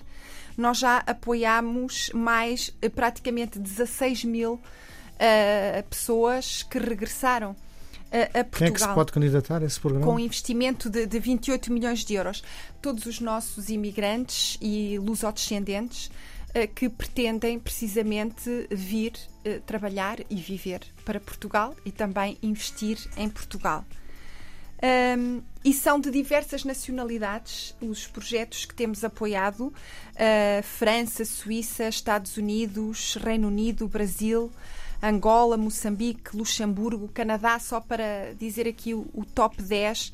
nós 0.58 0.78
já 0.78 0.96
apoiamos 1.06 2.10
mais 2.12 2.70
praticamente 2.92 3.56
16 3.60 4.24
mil 4.24 4.60
uh, 5.20 5.82
pessoas 5.88 6.62
que 6.62 6.78
regressaram 6.78 7.54
a, 8.10 8.40
a, 8.40 8.44
Portugal. 8.44 8.50
Quem 8.52 8.68
é 8.68 8.70
que 8.72 8.80
se 8.80 8.94
pode 8.94 9.12
candidatar 9.12 9.62
a 9.62 9.64
esse 9.64 9.78
programa? 9.78 10.04
Com 10.04 10.18
investimento 10.18 10.90
de, 10.90 11.06
de 11.06 11.18
28 11.18 11.72
milhões 11.72 12.04
de 12.04 12.14
euros. 12.14 12.42
Todos 12.82 13.06
os 13.06 13.20
nossos 13.20 13.68
imigrantes 13.68 14.58
e 14.60 14.98
lusodescendentes 14.98 16.06
uh, 16.06 16.66
que 16.74 16.88
pretendem 16.88 17.58
precisamente 17.58 18.66
vir 18.70 19.12
uh, 19.46 19.60
trabalhar 19.60 20.18
e 20.28 20.36
viver 20.36 20.80
para 21.04 21.20
Portugal 21.20 21.74
e 21.84 21.92
também 21.92 22.36
investir 22.42 22.98
em 23.16 23.28
Portugal. 23.28 23.84
Um, 24.82 25.42
e 25.62 25.74
são 25.74 26.00
de 26.00 26.10
diversas 26.10 26.64
nacionalidades 26.64 27.76
os 27.82 28.06
projetos 28.06 28.64
que 28.64 28.74
temos 28.74 29.04
apoiado: 29.04 29.66
uh, 29.66 30.62
França, 30.62 31.24
Suíça, 31.24 31.86
Estados 31.88 32.38
Unidos, 32.38 33.16
Reino 33.22 33.48
Unido, 33.48 33.86
Brasil. 33.86 34.50
Angola, 35.02 35.56
Moçambique, 35.56 36.36
Luxemburgo, 36.36 37.08
Canadá, 37.08 37.58
só 37.58 37.80
para 37.80 38.34
dizer 38.38 38.68
aqui 38.68 38.94
o, 38.94 39.06
o 39.14 39.24
top 39.24 39.62
10 39.62 40.08
uh, 40.08 40.12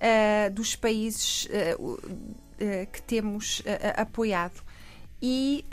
eh, 0.00 0.50
dos 0.50 0.74
países 0.74 1.46
uh, 1.76 1.98
que 2.92 3.00
temos 3.02 3.62
apoiado. 3.96 4.60
E 5.22 5.64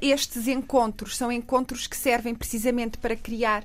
estes 0.00 0.46
encontros 0.46 1.16
são 1.16 1.30
encontros 1.30 1.88
que 1.88 1.96
servem 1.96 2.34
precisamente 2.34 2.98
para 2.98 3.16
criar 3.16 3.64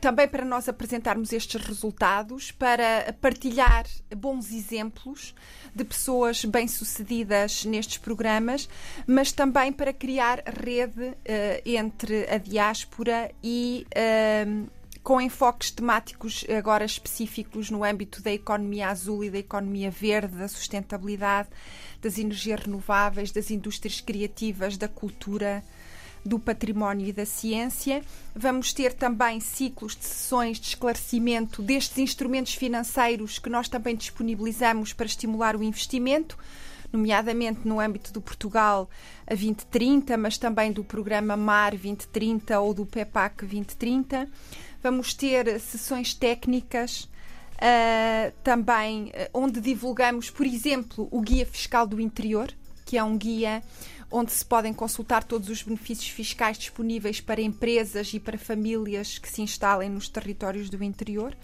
também 0.00 0.26
para 0.28 0.44
nós 0.44 0.68
apresentarmos 0.68 1.32
estes 1.32 1.60
resultados, 1.62 2.50
para 2.50 3.14
partilhar 3.20 3.86
bons 4.16 4.52
exemplos 4.52 5.34
de 5.74 5.84
pessoas 5.84 6.44
bem-sucedidas 6.44 7.64
nestes 7.64 7.98
programas, 7.98 8.68
mas 9.06 9.32
também 9.32 9.72
para 9.72 9.92
criar 9.92 10.42
rede 10.46 11.08
uh, 11.08 11.16
entre 11.64 12.28
a 12.30 12.38
diáspora 12.38 13.30
e. 13.42 13.86
Uh, 13.94 14.84
com 15.04 15.20
enfoques 15.20 15.70
temáticos 15.70 16.46
agora 16.48 16.82
específicos 16.82 17.70
no 17.70 17.84
âmbito 17.84 18.22
da 18.22 18.32
economia 18.32 18.88
azul 18.88 19.22
e 19.22 19.28
da 19.28 19.36
economia 19.36 19.90
verde, 19.90 20.34
da 20.34 20.48
sustentabilidade, 20.48 21.50
das 22.00 22.16
energias 22.18 22.60
renováveis, 22.60 23.30
das 23.30 23.50
indústrias 23.50 24.00
criativas, 24.00 24.78
da 24.78 24.88
cultura, 24.88 25.62
do 26.24 26.38
património 26.38 27.06
e 27.06 27.12
da 27.12 27.26
ciência. 27.26 28.02
Vamos 28.34 28.72
ter 28.72 28.94
também 28.94 29.40
ciclos 29.40 29.94
de 29.94 30.04
sessões 30.04 30.58
de 30.58 30.68
esclarecimento 30.68 31.62
destes 31.62 31.98
instrumentos 31.98 32.54
financeiros 32.54 33.38
que 33.38 33.50
nós 33.50 33.68
também 33.68 33.94
disponibilizamos 33.94 34.92
para 34.92 35.06
estimular 35.06 35.54
o 35.56 35.62
investimento 35.62 36.38
nomeadamente 36.94 37.66
no 37.66 37.80
âmbito 37.80 38.12
do 38.12 38.20
Portugal 38.20 38.88
a 39.26 39.34
2030, 39.34 40.16
mas 40.16 40.38
também 40.38 40.72
do 40.72 40.84
programa 40.84 41.36
MAR 41.36 41.72
2030 41.72 42.60
ou 42.60 42.72
do 42.72 42.86
PEPAC 42.86 43.40
2030. 43.40 44.28
Vamos 44.82 45.12
ter 45.12 45.58
sessões 45.58 46.14
técnicas 46.14 47.08
uh, 47.54 48.32
também, 48.44 49.06
uh, 49.06 49.10
onde 49.34 49.60
divulgamos, 49.60 50.30
por 50.30 50.46
exemplo, 50.46 51.08
o 51.10 51.20
Guia 51.20 51.44
Fiscal 51.44 51.86
do 51.86 52.00
Interior, 52.00 52.52
que 52.84 52.96
é 52.96 53.02
um 53.02 53.16
guia 53.16 53.62
onde 54.10 54.32
se 54.32 54.44
podem 54.44 54.72
consultar 54.72 55.24
todos 55.24 55.48
os 55.48 55.62
benefícios 55.62 56.08
fiscais 56.08 56.58
disponíveis 56.58 57.20
para 57.20 57.40
empresas 57.40 58.12
e 58.14 58.20
para 58.20 58.38
famílias 58.38 59.18
que 59.18 59.28
se 59.28 59.42
instalem 59.42 59.90
nos 59.90 60.08
territórios 60.08 60.70
do 60.70 60.82
interior 60.82 61.36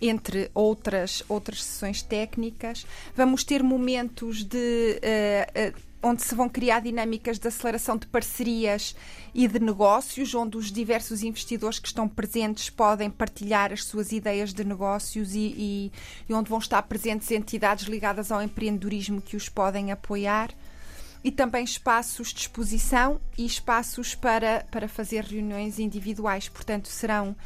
entre 0.00 0.50
outras, 0.54 1.22
outras 1.28 1.62
sessões 1.62 2.00
técnicas. 2.00 2.86
Vamos 3.14 3.44
ter 3.44 3.62
momentos 3.62 4.42
de. 4.42 4.98
Uh, 5.02 5.76
uh, 5.76 5.90
onde 6.02 6.22
se 6.22 6.34
vão 6.34 6.48
criar 6.48 6.80
dinâmicas 6.80 7.38
de 7.38 7.48
aceleração 7.48 7.96
de 7.96 8.06
parcerias 8.06 8.96
e 9.34 9.46
de 9.46 9.60
negócios, 9.60 10.34
onde 10.34 10.56
os 10.56 10.72
diversos 10.72 11.22
investidores 11.22 11.78
que 11.78 11.88
estão 11.88 12.08
presentes 12.08 12.70
podem 12.70 13.10
partilhar 13.10 13.70
as 13.70 13.84
suas 13.84 14.10
ideias 14.10 14.54
de 14.54 14.64
negócios 14.64 15.34
e, 15.34 15.54
e, 15.56 15.92
e 16.26 16.32
onde 16.32 16.48
vão 16.48 16.58
estar 16.58 16.82
presentes 16.84 17.30
entidades 17.30 17.86
ligadas 17.86 18.32
ao 18.32 18.42
empreendedorismo 18.42 19.20
que 19.20 19.36
os 19.36 19.50
podem 19.50 19.92
apoiar 19.92 20.50
e 21.22 21.30
também 21.30 21.64
espaços 21.64 22.32
de 22.32 22.40
exposição 22.40 23.20
e 23.36 23.44
espaços 23.44 24.14
para, 24.14 24.66
para 24.70 24.88
fazer 24.88 25.24
reuniões 25.24 25.78
individuais. 25.78 26.48
Portanto, 26.48 26.88
serão 26.88 27.30
uh, 27.30 27.36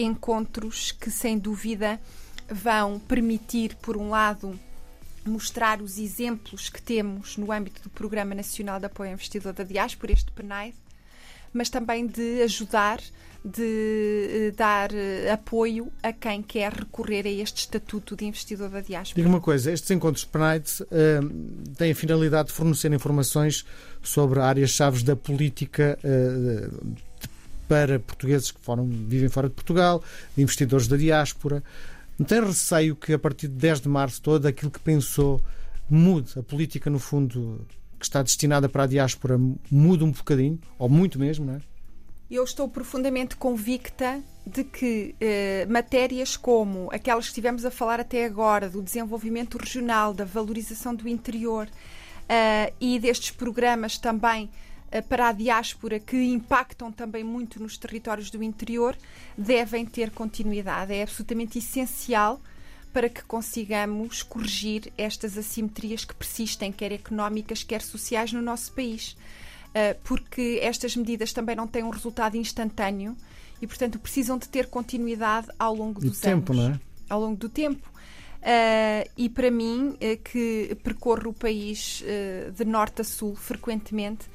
encontros 0.00 0.90
que, 0.92 1.10
sem 1.10 1.38
dúvida, 1.38 2.00
vão 2.48 2.98
permitir, 2.98 3.74
por 3.76 3.96
um 3.96 4.10
lado, 4.10 4.58
mostrar 5.26 5.80
os 5.80 5.98
exemplos 5.98 6.68
que 6.68 6.80
temos 6.80 7.36
no 7.36 7.50
âmbito 7.50 7.82
do 7.82 7.90
Programa 7.90 8.34
Nacional 8.34 8.78
de 8.78 8.86
Apoio 8.86 9.10
ao 9.10 9.14
Investidor 9.14 9.52
da 9.52 9.64
Diáspora, 9.64 10.12
este 10.12 10.30
PNAID, 10.32 10.74
mas 11.52 11.70
também 11.70 12.06
de 12.06 12.42
ajudar, 12.42 13.00
de 13.44 14.48
eh, 14.48 14.52
dar 14.56 14.90
eh, 14.94 15.30
apoio 15.30 15.92
a 16.02 16.14
quem 16.14 16.42
quer 16.42 16.72
recorrer 16.72 17.26
a 17.26 17.30
este 17.30 17.58
estatuto 17.58 18.16
de 18.16 18.24
investidor 18.24 18.70
da 18.70 18.80
diáspora. 18.80 19.16
Diga 19.16 19.28
uma 19.28 19.40
coisa, 19.40 19.70
estes 19.70 19.90
encontros 19.90 20.24
PNAIT 20.24 20.82
uh, 20.82 20.86
têm 21.76 21.92
a 21.92 21.94
finalidade 21.94 22.48
de 22.48 22.54
fornecer 22.54 22.90
informações 22.92 23.66
sobre 24.02 24.40
áreas-chave 24.40 25.04
da 25.04 25.14
política 25.14 25.98
uh, 26.02 26.94
para 27.68 28.00
portugueses 28.00 28.50
que 28.50 28.60
foram, 28.60 28.86
vivem 28.86 29.28
fora 29.28 29.48
de 29.48 29.54
Portugal, 29.54 30.02
de 30.34 30.42
investidores 30.42 30.88
da 30.88 30.96
diáspora. 30.96 31.62
Não 32.18 32.24
tem 32.24 32.40
receio 32.40 32.96
que 32.96 33.12
a 33.12 33.18
partir 33.18 33.48
de 33.48 33.54
10 33.56 33.82
de 33.82 33.88
março 33.90 34.22
todo 34.22 34.46
aquilo 34.46 34.70
que 34.70 34.80
pensou 34.80 35.38
mude 35.90 36.38
a 36.38 36.42
política, 36.42 36.88
no 36.88 36.98
fundo, 36.98 37.66
que 37.98 38.06
está 38.06 38.22
destinada 38.22 38.70
para 38.70 38.84
a 38.84 38.86
diáspora 38.86 39.38
muda 39.70 40.02
um 40.02 40.12
bocadinho, 40.12 40.58
ou 40.78 40.88
muito 40.88 41.18
mesmo, 41.18 41.44
não 41.44 41.54
é? 41.56 41.73
Eu 42.34 42.42
estou 42.42 42.68
profundamente 42.68 43.36
convicta 43.36 44.20
de 44.44 44.64
que 44.64 45.14
eh, 45.20 45.64
matérias 45.70 46.36
como 46.36 46.90
aquelas 46.92 47.26
que 47.26 47.30
estivemos 47.30 47.64
a 47.64 47.70
falar 47.70 48.00
até 48.00 48.24
agora, 48.24 48.68
do 48.68 48.82
desenvolvimento 48.82 49.56
regional, 49.56 50.12
da 50.12 50.24
valorização 50.24 50.96
do 50.96 51.06
interior 51.06 51.68
eh, 52.28 52.72
e 52.80 52.98
destes 52.98 53.30
programas 53.30 53.98
também 53.98 54.50
eh, 54.90 55.00
para 55.00 55.28
a 55.28 55.32
diáspora 55.32 56.00
que 56.00 56.16
impactam 56.16 56.90
também 56.90 57.22
muito 57.22 57.62
nos 57.62 57.78
territórios 57.78 58.32
do 58.32 58.42
interior, 58.42 58.98
devem 59.38 59.86
ter 59.86 60.10
continuidade. 60.10 60.92
É 60.92 61.04
absolutamente 61.04 61.58
essencial 61.58 62.40
para 62.92 63.08
que 63.08 63.22
consigamos 63.22 64.24
corrigir 64.24 64.92
estas 64.98 65.38
assimetrias 65.38 66.04
que 66.04 66.16
persistem, 66.16 66.72
quer 66.72 66.90
económicas, 66.90 67.62
quer 67.62 67.80
sociais, 67.80 68.32
no 68.32 68.42
nosso 68.42 68.72
país. 68.72 69.16
Ah, 69.74 69.96
porque 70.04 70.60
estas 70.62 70.96
medidas 70.96 71.32
também 71.32 71.56
não 71.56 71.66
têm 71.66 71.82
um 71.82 71.90
resultado 71.90 72.36
instantâneo 72.36 73.16
e, 73.60 73.66
portanto, 73.66 73.98
precisam 73.98 74.38
de 74.38 74.48
ter 74.48 74.68
continuidade 74.68 75.48
ao 75.58 75.74
longo 75.74 76.00
dos 76.00 76.20
tempo, 76.20 76.52
anos. 76.52 76.64
Não 76.66 76.74
é? 76.74 76.80
Ao 77.10 77.20
longo 77.20 77.36
do 77.36 77.48
tempo. 77.48 77.92
Uh, 78.44 79.08
e 79.16 79.30
para 79.30 79.50
mim, 79.50 79.96
uh, 79.96 80.22
que 80.22 80.76
percorro 80.82 81.30
o 81.30 81.32
país 81.32 82.02
uh, 82.02 82.52
de 82.52 82.62
norte 82.62 83.00
a 83.00 83.04
sul 83.04 83.34
frequentemente, 83.34 84.26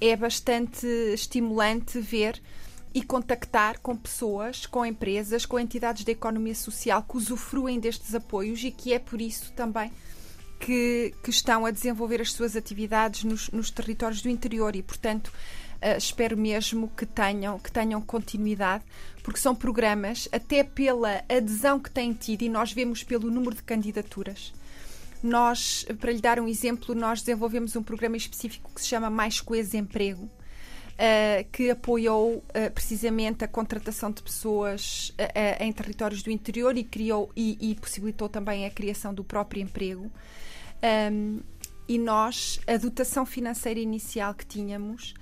é 0.00 0.14
bastante 0.14 0.86
estimulante 1.12 1.98
ver 1.98 2.40
e 2.94 3.02
contactar 3.02 3.80
com 3.80 3.96
pessoas, 3.96 4.66
com 4.66 4.86
empresas, 4.86 5.44
com 5.44 5.58
entidades 5.58 6.04
da 6.04 6.12
economia 6.12 6.54
social 6.54 7.02
que 7.02 7.16
usufruem 7.16 7.80
destes 7.80 8.14
apoios 8.14 8.62
e 8.62 8.70
que 8.70 8.92
é 8.92 9.00
por 9.00 9.20
isso 9.20 9.52
também 9.52 9.90
que, 10.58 11.14
que 11.22 11.30
estão 11.30 11.66
a 11.66 11.70
desenvolver 11.70 12.20
as 12.20 12.32
suas 12.32 12.56
atividades 12.56 13.24
nos, 13.24 13.50
nos 13.50 13.70
territórios 13.70 14.22
do 14.22 14.28
interior 14.28 14.74
e, 14.76 14.82
portanto, 14.82 15.32
Uh, 15.76 15.98
espero 15.98 16.38
mesmo 16.38 16.90
que 16.96 17.04
tenham, 17.04 17.58
que 17.58 17.70
tenham 17.70 18.00
continuidade, 18.00 18.82
porque 19.22 19.38
são 19.38 19.54
programas, 19.54 20.26
até 20.32 20.64
pela 20.64 21.22
adesão 21.28 21.78
que 21.78 21.90
têm 21.90 22.14
tido, 22.14 22.42
e 22.42 22.48
nós 22.48 22.72
vemos 22.72 23.02
pelo 23.02 23.30
número 23.30 23.54
de 23.54 23.62
candidaturas. 23.62 24.54
Nós, 25.22 25.86
para 26.00 26.12
lhe 26.12 26.20
dar 26.20 26.40
um 26.40 26.48
exemplo, 26.48 26.94
nós 26.94 27.20
desenvolvemos 27.20 27.76
um 27.76 27.82
programa 27.82 28.16
específico 28.16 28.70
que 28.74 28.80
se 28.80 28.88
chama 28.88 29.10
Mais 29.10 29.40
Coeso 29.40 29.76
Emprego, 29.76 30.30
uh, 30.96 31.48
que 31.50 31.70
apoiou 31.70 32.36
uh, 32.36 32.70
precisamente 32.74 33.44
a 33.44 33.48
contratação 33.48 34.10
de 34.10 34.22
pessoas 34.22 35.14
em 35.60 35.72
territórios 35.72 36.22
do 36.22 36.30
interior 36.30 36.76
e 36.76 36.84
criou 36.84 37.30
e, 37.36 37.56
e, 37.60 37.74
possibilitou 37.74 38.28
também 38.28 38.66
a 38.66 38.70
criação 38.70 39.14
do 39.14 39.22
próprio 39.22 39.62
emprego. 39.62 40.10
Um, 41.12 41.40
e 41.88 41.98
nós, 41.98 42.60
a 42.66 42.76
dotação 42.76 43.24
financeira 43.24 43.78
inicial 43.78 44.34
que 44.34 44.44
tínhamos, 44.44 45.14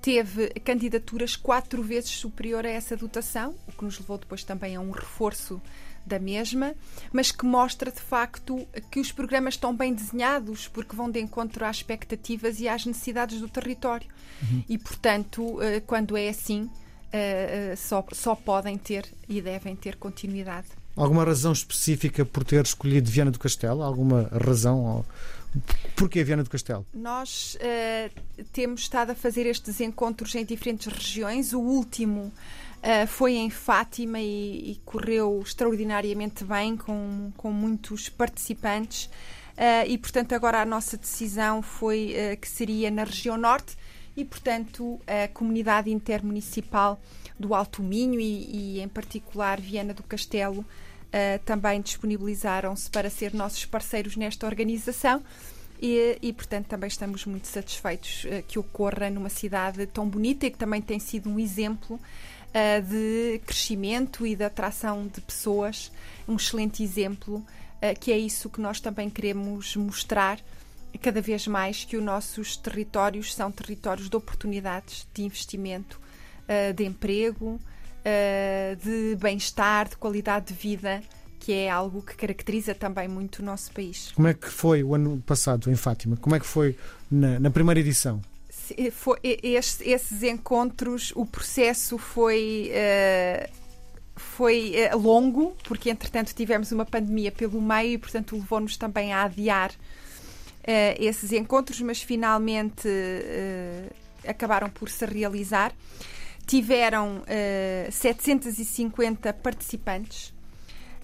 teve 0.00 0.48
candidaturas 0.60 1.34
quatro 1.34 1.82
vezes 1.82 2.10
superior 2.10 2.64
a 2.64 2.70
essa 2.70 2.96
dotação, 2.96 3.56
o 3.66 3.72
que 3.72 3.84
nos 3.84 3.98
levou 3.98 4.18
depois 4.18 4.44
também 4.44 4.76
a 4.76 4.80
um 4.80 4.90
reforço 4.90 5.60
da 6.06 6.18
mesma, 6.18 6.74
mas 7.12 7.30
que 7.30 7.44
mostra 7.44 7.90
de 7.90 8.00
facto 8.00 8.66
que 8.90 9.00
os 9.00 9.10
programas 9.10 9.54
estão 9.54 9.74
bem 9.74 9.94
desenhados 9.94 10.68
porque 10.68 10.94
vão 10.94 11.10
de 11.10 11.20
encontro 11.20 11.64
às 11.64 11.76
expectativas 11.76 12.60
e 12.60 12.68
às 12.68 12.84
necessidades 12.84 13.40
do 13.40 13.48
território. 13.48 14.08
Uhum. 14.42 14.64
E, 14.68 14.78
portanto, 14.78 15.62
eh, 15.62 15.80
quando 15.80 16.16
é 16.16 16.28
assim, 16.28 16.68
eh, 17.12 17.70
eh, 17.72 17.76
só, 17.76 18.04
só 18.12 18.34
podem 18.34 18.76
ter 18.76 19.06
e 19.28 19.40
devem 19.40 19.74
ter 19.76 19.96
continuidade. 19.96 20.68
Alguma 20.96 21.24
razão 21.24 21.52
específica 21.52 22.24
por 22.24 22.44
ter 22.44 22.64
escolhido 22.64 23.10
Viana 23.10 23.30
do 23.30 23.38
Castelo? 23.38 23.82
Alguma 23.82 24.28
razão? 24.44 25.04
Porquê 25.96 26.22
Viana 26.22 26.42
do 26.42 26.50
Castelo? 26.50 26.86
Nós 26.92 27.56
uh, 27.56 28.44
temos 28.52 28.82
estado 28.82 29.10
a 29.10 29.14
fazer 29.14 29.46
estes 29.46 29.80
encontros 29.80 30.34
em 30.34 30.44
diferentes 30.44 30.92
regiões. 30.92 31.52
O 31.52 31.60
último 31.60 32.32
uh, 32.84 33.06
foi 33.06 33.34
em 33.34 33.50
Fátima 33.50 34.20
e, 34.20 34.72
e, 34.72 34.80
correu 34.84 35.40
extraordinariamente 35.44 36.44
bem, 36.44 36.76
com, 36.76 37.32
com 37.36 37.50
muitos 37.50 38.08
participantes. 38.08 39.06
Uh, 39.56 39.88
e, 39.88 39.98
portanto, 39.98 40.34
agora 40.34 40.60
a 40.60 40.64
nossa 40.64 40.96
decisão 40.96 41.62
foi 41.62 42.14
que 42.40 42.48
seria 42.48 42.90
na 42.90 43.04
região 43.04 43.36
norte 43.36 43.76
e, 44.16 44.24
portanto, 44.24 45.00
a 45.06 45.28
comunidade 45.28 45.90
intermunicipal 45.90 47.00
do 47.38 47.54
Alto 47.54 47.82
Minho 47.82 48.20
e, 48.20 48.76
e 48.76 48.80
em 48.80 48.88
particular, 48.88 49.60
Viana 49.60 49.92
do 49.92 50.02
Castelo 50.02 50.60
uh, 51.14 51.38
também 51.44 51.80
disponibilizaram-se 51.80 52.90
para 52.90 53.10
ser 53.10 53.34
nossos 53.34 53.64
parceiros 53.64 54.16
nesta 54.16 54.46
organização. 54.46 55.22
E, 55.82 56.18
e, 56.22 56.32
portanto, 56.32 56.66
também 56.66 56.88
estamos 56.88 57.26
muito 57.26 57.46
satisfeitos 57.46 58.24
uh, 58.24 58.42
que 58.46 58.58
ocorra 58.58 59.10
numa 59.10 59.28
cidade 59.28 59.86
tão 59.86 60.08
bonita 60.08 60.46
e 60.46 60.50
que 60.50 60.58
também 60.58 60.80
tem 60.80 60.98
sido 60.98 61.28
um 61.28 61.38
exemplo 61.38 62.00
uh, 62.54 62.82
de 62.82 63.40
crescimento 63.44 64.26
e 64.26 64.36
de 64.36 64.44
atração 64.44 65.06
de 65.06 65.20
pessoas, 65.20 65.90
um 66.28 66.36
excelente 66.36 66.82
exemplo, 66.82 67.36
uh, 67.36 67.98
que 67.98 68.12
é 68.12 68.18
isso 68.18 68.48
que 68.48 68.60
nós 68.60 68.80
também 68.80 69.10
queremos 69.10 69.76
mostrar 69.76 70.38
cada 71.02 71.20
vez 71.20 71.48
mais 71.48 71.84
que 71.84 71.96
os 71.96 72.02
nossos 72.02 72.56
territórios 72.56 73.34
são 73.34 73.50
territórios 73.50 74.08
de 74.08 74.16
oportunidades 74.16 75.08
de 75.12 75.24
investimento, 75.24 76.00
de 76.76 76.84
emprego, 76.84 77.58
uh, 78.04 78.76
de 78.76 79.16
bem-estar, 79.16 79.88
de 79.88 79.96
qualidade 79.96 80.46
de 80.46 80.54
vida, 80.54 81.02
que 81.40 81.52
é 81.52 81.70
algo 81.70 82.02
que 82.02 82.14
caracteriza 82.14 82.74
também 82.74 83.08
muito 83.08 83.40
o 83.40 83.42
nosso 83.44 83.72
país. 83.72 84.12
Como 84.12 84.28
é 84.28 84.34
que 84.34 84.48
foi 84.48 84.82
o 84.82 84.94
ano 84.94 85.22
passado 85.26 85.70
em 85.70 85.76
Fátima? 85.76 86.16
Como 86.16 86.34
é 86.36 86.40
que 86.40 86.46
foi 86.46 86.76
na, 87.10 87.38
na 87.40 87.50
primeira 87.50 87.80
edição? 87.80 88.22
Eh, 88.76 88.90
foi, 88.90 89.18
estes, 89.22 89.80
esses 89.86 90.22
encontros, 90.22 91.12
o 91.14 91.26
processo 91.26 91.98
foi. 91.98 92.70
Uh, 92.70 93.64
foi 94.16 94.74
longo, 94.94 95.56
porque 95.64 95.90
entretanto 95.90 96.32
tivemos 96.32 96.70
uma 96.70 96.84
pandemia 96.84 97.32
pelo 97.32 97.60
meio 97.60 97.94
e, 97.94 97.98
portanto, 97.98 98.36
levou-nos 98.36 98.76
também 98.76 99.12
a 99.12 99.24
adiar 99.24 99.72
uh, 99.72 99.74
esses 101.00 101.32
encontros, 101.32 101.80
mas 101.80 102.00
finalmente 102.00 102.86
uh, 102.86 103.90
acabaram 104.24 104.70
por 104.70 104.88
se 104.88 105.04
realizar 105.04 105.74
tiveram 106.46 107.18
uh, 107.18 107.24
eh, 107.26 107.88
750 107.90 109.32
participantes. 109.34 110.32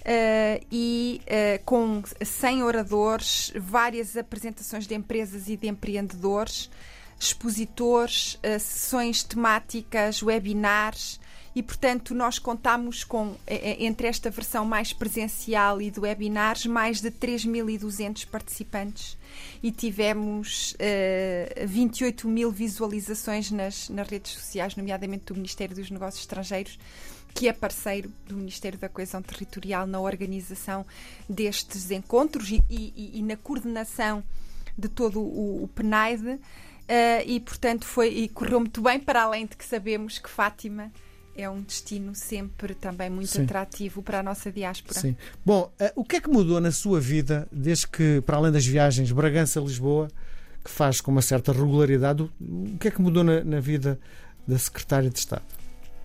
Uh, 0.01 0.64
e 0.73 1.20
uh, 1.27 1.62
com 1.64 2.03
100 2.23 2.62
oradores, 2.62 3.53
várias 3.55 4.16
apresentações 4.16 4.87
de 4.87 4.94
empresas 4.94 5.49
e 5.49 5.59
de 5.59 5.68
empreendedores, 5.68 6.70
expositores, 7.21 8.35
uh, 8.35 8.59
sessões 8.59 9.23
temáticas, 9.23 10.23
webinars, 10.23 11.21
e, 11.55 11.63
portanto, 11.63 12.15
nós 12.15 12.39
contamos 12.39 13.03
com, 13.03 13.35
entre 13.49 14.07
esta 14.07 14.31
versão 14.31 14.65
mais 14.65 14.93
presencial 14.93 15.83
e 15.83 15.91
do 15.91 16.03
webinars, 16.03 16.65
mais 16.65 17.01
de 17.01 17.11
3.200 17.11 18.25
participantes 18.27 19.19
e 19.63 19.71
tivemos 19.71 20.75
uh, 20.75 21.67
28 21.67 22.29
mil 22.29 22.51
visualizações 22.51 23.51
nas, 23.51 23.89
nas 23.89 24.09
redes 24.09 24.33
sociais, 24.33 24.77
nomeadamente 24.77 25.27
do 25.27 25.35
Ministério 25.35 25.75
dos 25.75 25.91
Negócios 25.91 26.23
Estrangeiros, 26.23 26.79
que 27.35 27.49
é 27.49 27.53
parceiro 27.53 28.13
do 28.27 28.37
Ministério 28.37 28.79
da 28.79 28.89
Coesão 28.89 29.23
Territorial 29.23 29.87
na 29.87 30.01
organização 30.01 30.87
destes 31.29 31.91
encontros 31.91 32.51
e, 32.51 32.63
e, 32.71 33.19
e 33.19 33.23
na 33.23 33.37
coordenação 33.37 34.23
de 34.77 34.89
todo 34.89 35.21
o, 35.21 35.65
o 35.65 35.69
PNAID. 35.69 36.41
Uh, 36.90 37.22
e 37.24 37.38
portanto 37.38 37.85
foi 37.85 38.09
e 38.09 38.29
correu 38.29 38.59
muito 38.59 38.83
bem 38.83 38.98
para 38.98 39.22
além 39.22 39.46
de 39.46 39.57
que 39.57 39.64
sabemos 39.64 40.18
que 40.18 40.29
Fátima 40.29 40.90
é 41.37 41.48
um 41.48 41.61
destino 41.61 42.16
sempre 42.16 42.74
também 42.74 43.09
muito 43.09 43.29
Sim. 43.29 43.44
atrativo 43.44 44.03
para 44.03 44.18
a 44.18 44.22
nossa 44.24 44.50
diáspora. 44.50 44.98
Sim. 44.98 45.16
Bom, 45.46 45.72
uh, 45.81 45.92
o 45.94 46.05
que 46.05 46.16
é 46.16 46.20
que 46.20 46.29
mudou 46.29 46.61
na 46.61 46.72
sua 46.72 46.98
vida 47.00 47.46
desde 47.53 47.87
que, 47.87 48.20
para 48.22 48.38
além 48.38 48.50
das 48.50 48.66
viagens 48.66 49.12
Bragança-Lisboa, 49.12 50.09
que 50.64 50.70
faz 50.70 51.00
com 51.00 51.12
uma 51.12 51.22
certa 51.22 51.53
regularidade, 51.53 52.22
o 52.22 52.76
que 52.81 52.88
é 52.88 52.90
que 52.90 53.00
mudou 53.00 53.22
na, 53.22 53.44
na 53.44 53.61
vida 53.61 53.96
da 54.44 54.59
Secretária 54.59 55.09
de 55.09 55.18
Estado? 55.20 55.44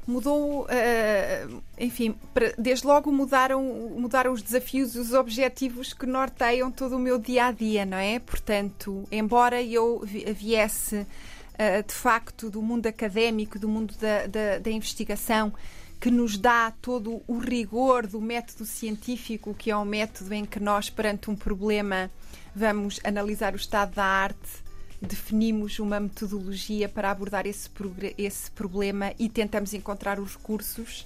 Mudou, 0.07 0.65
uh, 0.65 1.63
enfim, 1.79 2.15
desde 2.57 2.85
logo 2.85 3.11
mudaram, 3.11 3.63
mudaram 3.97 4.31
os 4.31 4.41
desafios 4.41 4.95
e 4.95 4.99
os 4.99 5.13
objetivos 5.13 5.93
que 5.93 6.05
norteiam 6.05 6.71
todo 6.71 6.95
o 6.95 6.99
meu 6.99 7.17
dia 7.17 7.47
a 7.47 7.51
dia, 7.51 7.85
não 7.85 7.97
é? 7.97 8.19
Portanto, 8.19 9.07
embora 9.11 9.63
eu 9.63 10.03
viesse 10.05 10.97
uh, 10.97 11.87
de 11.87 11.93
facto 11.93 12.51
do 12.51 12.61
mundo 12.61 12.85
académico, 12.85 13.57
do 13.57 13.67
mundo 13.67 13.95
da, 13.99 14.27
da, 14.27 14.59
da 14.59 14.69
investigação, 14.69 15.51
que 15.99 16.11
nos 16.11 16.37
dá 16.37 16.71
todo 16.81 17.23
o 17.27 17.39
rigor 17.39 18.05
do 18.05 18.21
método 18.21 18.65
científico, 18.65 19.55
que 19.55 19.71
é 19.71 19.77
um 19.77 19.85
método 19.85 20.33
em 20.33 20.45
que 20.45 20.59
nós, 20.59 20.87
perante 20.87 21.31
um 21.31 21.35
problema, 21.35 22.11
vamos 22.55 22.99
analisar 23.03 23.53
o 23.53 23.57
estado 23.57 23.95
da 23.95 24.05
arte, 24.05 24.64
definimos 25.01 25.79
uma 25.79 25.99
metodologia 25.99 26.87
para 26.89 27.11
abordar 27.11 27.45
esse, 27.45 27.69
esse 28.17 28.51
problema 28.51 29.13
e 29.19 29.29
tentamos 29.29 29.73
encontrar 29.73 30.19
os 30.19 30.35
recursos. 30.35 31.05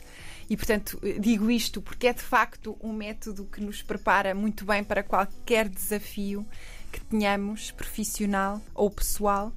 E, 0.49 0.57
portanto, 0.57 0.99
digo 1.19 1.49
isto 1.51 1.81
porque 1.81 2.07
é 2.07 2.13
de 2.13 2.21
facto 2.21 2.77
um 2.81 2.91
método 2.91 3.45
que 3.45 3.61
nos 3.61 3.81
prepara 3.81 4.33
muito 4.33 4.65
bem 4.65 4.83
para 4.83 5.03
qualquer 5.03 5.69
desafio 5.69 6.45
que 6.91 6.99
tenhamos, 7.01 7.71
profissional 7.71 8.61
ou 8.73 8.89
pessoal 8.89 9.53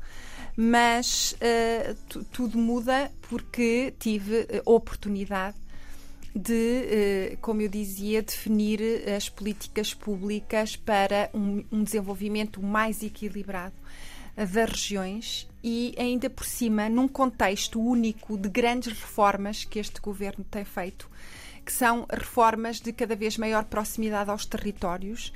mas 0.57 1.35
uh, 1.41 2.25
tudo 2.25 2.59
muda 2.59 3.11
porque 3.29 3.95
tive 3.99 4.47
a 4.65 4.71
oportunidade 4.71 5.57
de, 6.35 7.33
uh, 7.33 7.37
como 7.41 7.61
eu 7.61 7.69
dizia, 7.69 8.23
definir 8.23 8.81
as 9.17 9.29
políticas 9.29 9.95
públicas 9.95 10.77
para 10.77 11.31
um, 11.35 11.65
um 11.71 11.83
desenvolvimento 11.83 12.63
mais 12.63 13.03
equilibrado 13.03 13.75
das 14.37 14.71
regiões 14.71 15.49
e 15.63 15.95
ainda 15.99 16.29
por 16.29 16.45
cima 16.45 16.89
num 16.89 17.07
contexto 17.07 17.81
único 17.81 18.37
de 18.37 18.49
grandes 18.49 18.93
reformas 18.93 19.65
que 19.65 19.79
este 19.79 20.01
governo 20.01 20.45
tem 20.45 20.65
feito, 20.65 21.09
que 21.65 21.73
são 21.73 22.07
reformas 22.11 22.81
de 22.81 22.93
cada 22.93 23.15
vez 23.15 23.37
maior 23.39 23.65
proximidade 23.65 24.31
aos 24.31 24.47
territórios 24.47 25.33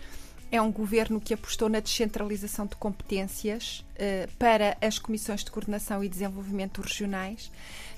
É 0.50 0.62
um 0.62 0.70
governo 0.70 1.20
que 1.20 1.34
apostou 1.34 1.68
na 1.68 1.80
descentralização 1.80 2.66
de 2.66 2.76
competências 2.76 3.84
uh, 3.94 4.30
para 4.38 4.76
as 4.80 4.98
comissões 4.98 5.42
de 5.42 5.50
coordenação 5.50 6.04
e 6.04 6.08
desenvolvimento 6.08 6.80
regionais, 6.80 7.50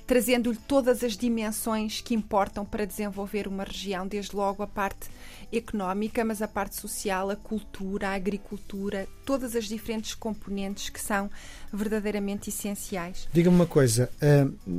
trazendo-lhe 0.07 0.57
todas 0.67 1.03
as 1.03 1.15
dimensões 1.15 2.01
que 2.01 2.15
importam 2.15 2.65
para 2.65 2.85
desenvolver 2.85 3.47
uma 3.47 3.63
região, 3.63 4.07
desde 4.07 4.35
logo 4.35 4.63
a 4.63 4.67
parte 4.67 5.07
económica, 5.53 6.25
mas 6.25 6.41
a 6.41 6.47
parte 6.47 6.75
social, 6.75 7.29
a 7.29 7.35
cultura, 7.35 8.09
a 8.09 8.13
agricultura, 8.15 9.07
todas 9.23 9.55
as 9.55 9.65
diferentes 9.65 10.15
componentes 10.15 10.89
que 10.89 10.99
são 10.99 11.29
verdadeiramente 11.71 12.49
essenciais. 12.49 13.27
Diga-me 13.31 13.55
uma 13.55 13.67
coisa, 13.67 14.09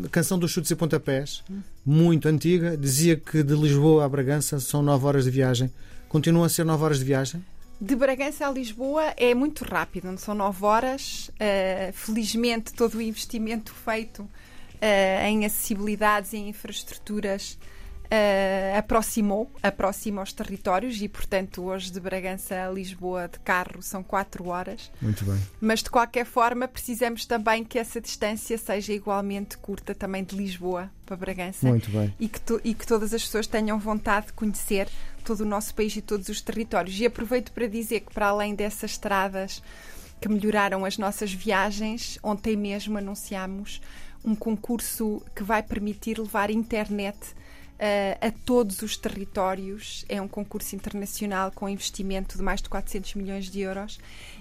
a 0.04 0.08
canção 0.08 0.36
dos 0.36 0.50
chutes 0.50 0.72
e 0.72 0.74
pontapés, 0.76 1.44
muito 1.86 2.26
antiga, 2.26 2.76
dizia 2.76 3.16
que 3.16 3.44
de 3.44 3.54
Lisboa 3.54 4.04
a 4.04 4.08
Bragança 4.08 4.58
são 4.58 4.82
nove 4.82 5.06
horas 5.06 5.24
de 5.24 5.30
viagem. 5.30 5.70
Continuam 6.08 6.44
a 6.44 6.48
ser 6.48 6.64
nove 6.64 6.82
horas 6.82 6.98
de 6.98 7.04
viagem? 7.04 7.44
De 7.80 7.96
Bragança 7.96 8.46
a 8.46 8.50
Lisboa 8.50 9.14
é 9.16 9.34
muito 9.34 9.64
rápido, 9.64 10.04
não 10.04 10.18
são 10.18 10.34
nove 10.34 10.62
horas. 10.66 11.30
Uh, 11.30 11.92
felizmente, 11.94 12.74
todo 12.74 12.98
o 12.98 13.02
investimento 13.02 13.72
feito 13.72 14.20
uh, 14.20 15.26
em 15.26 15.46
acessibilidades 15.46 16.34
e 16.34 16.36
em 16.36 16.48
infraestruturas 16.50 17.58
uh, 18.10 18.78
aproximou, 18.78 19.50
aproxima 19.62 20.22
os 20.22 20.32
territórios 20.32 21.00
e, 21.00 21.08
portanto, 21.08 21.62
hoje 21.62 21.90
de 21.90 22.00
Bragança 22.00 22.66
a 22.66 22.70
Lisboa 22.70 23.28
de 23.28 23.38
carro 23.38 23.80
são 23.80 24.02
4 24.02 24.46
horas. 24.46 24.90
Muito 25.00 25.24
bem. 25.24 25.40
Mas, 25.58 25.82
de 25.82 25.88
qualquer 25.88 26.26
forma, 26.26 26.68
precisamos 26.68 27.24
também 27.24 27.64
que 27.64 27.78
essa 27.78 27.98
distância 27.98 28.58
seja 28.58 28.92
igualmente 28.92 29.56
curta 29.56 29.94
também 29.94 30.22
de 30.22 30.36
Lisboa 30.36 30.90
para 31.06 31.16
Bragança. 31.16 31.66
Muito 31.66 31.90
bem. 31.90 32.14
E 32.20 32.28
que, 32.28 32.40
to, 32.40 32.60
e 32.62 32.74
que 32.74 32.86
todas 32.86 33.14
as 33.14 33.22
pessoas 33.22 33.46
tenham 33.46 33.78
vontade 33.78 34.26
de 34.26 34.32
conhecer 34.34 34.88
todo 35.20 35.40
o 35.40 35.46
nosso 35.46 35.74
país 35.74 35.94
e 35.96 36.02
todos 36.02 36.28
os 36.28 36.40
territórios. 36.40 36.98
E 36.98 37.06
aproveito 37.06 37.52
para 37.52 37.66
dizer 37.66 38.00
que, 38.00 38.12
para 38.12 38.28
além 38.28 38.54
dessas 38.54 38.92
estradas 38.92 39.62
que 40.20 40.28
melhoraram 40.28 40.84
as 40.84 40.98
nossas 40.98 41.32
viagens, 41.32 42.18
ontem 42.22 42.56
mesmo 42.56 42.98
anunciámos 42.98 43.80
um 44.24 44.34
concurso 44.34 45.22
que 45.34 45.42
vai 45.42 45.62
permitir 45.62 46.18
levar 46.18 46.50
internet 46.50 47.16
uh, 47.80 48.26
a 48.26 48.30
todos 48.30 48.82
os 48.82 48.96
territórios. 48.96 50.04
É 50.08 50.20
um 50.20 50.28
concurso 50.28 50.76
internacional 50.76 51.50
com 51.50 51.68
investimento 51.68 52.36
de 52.36 52.42
mais 52.42 52.60
de 52.60 52.68
400 52.68 53.14
milhões 53.14 53.50
de 53.50 53.60
euros 53.60 53.98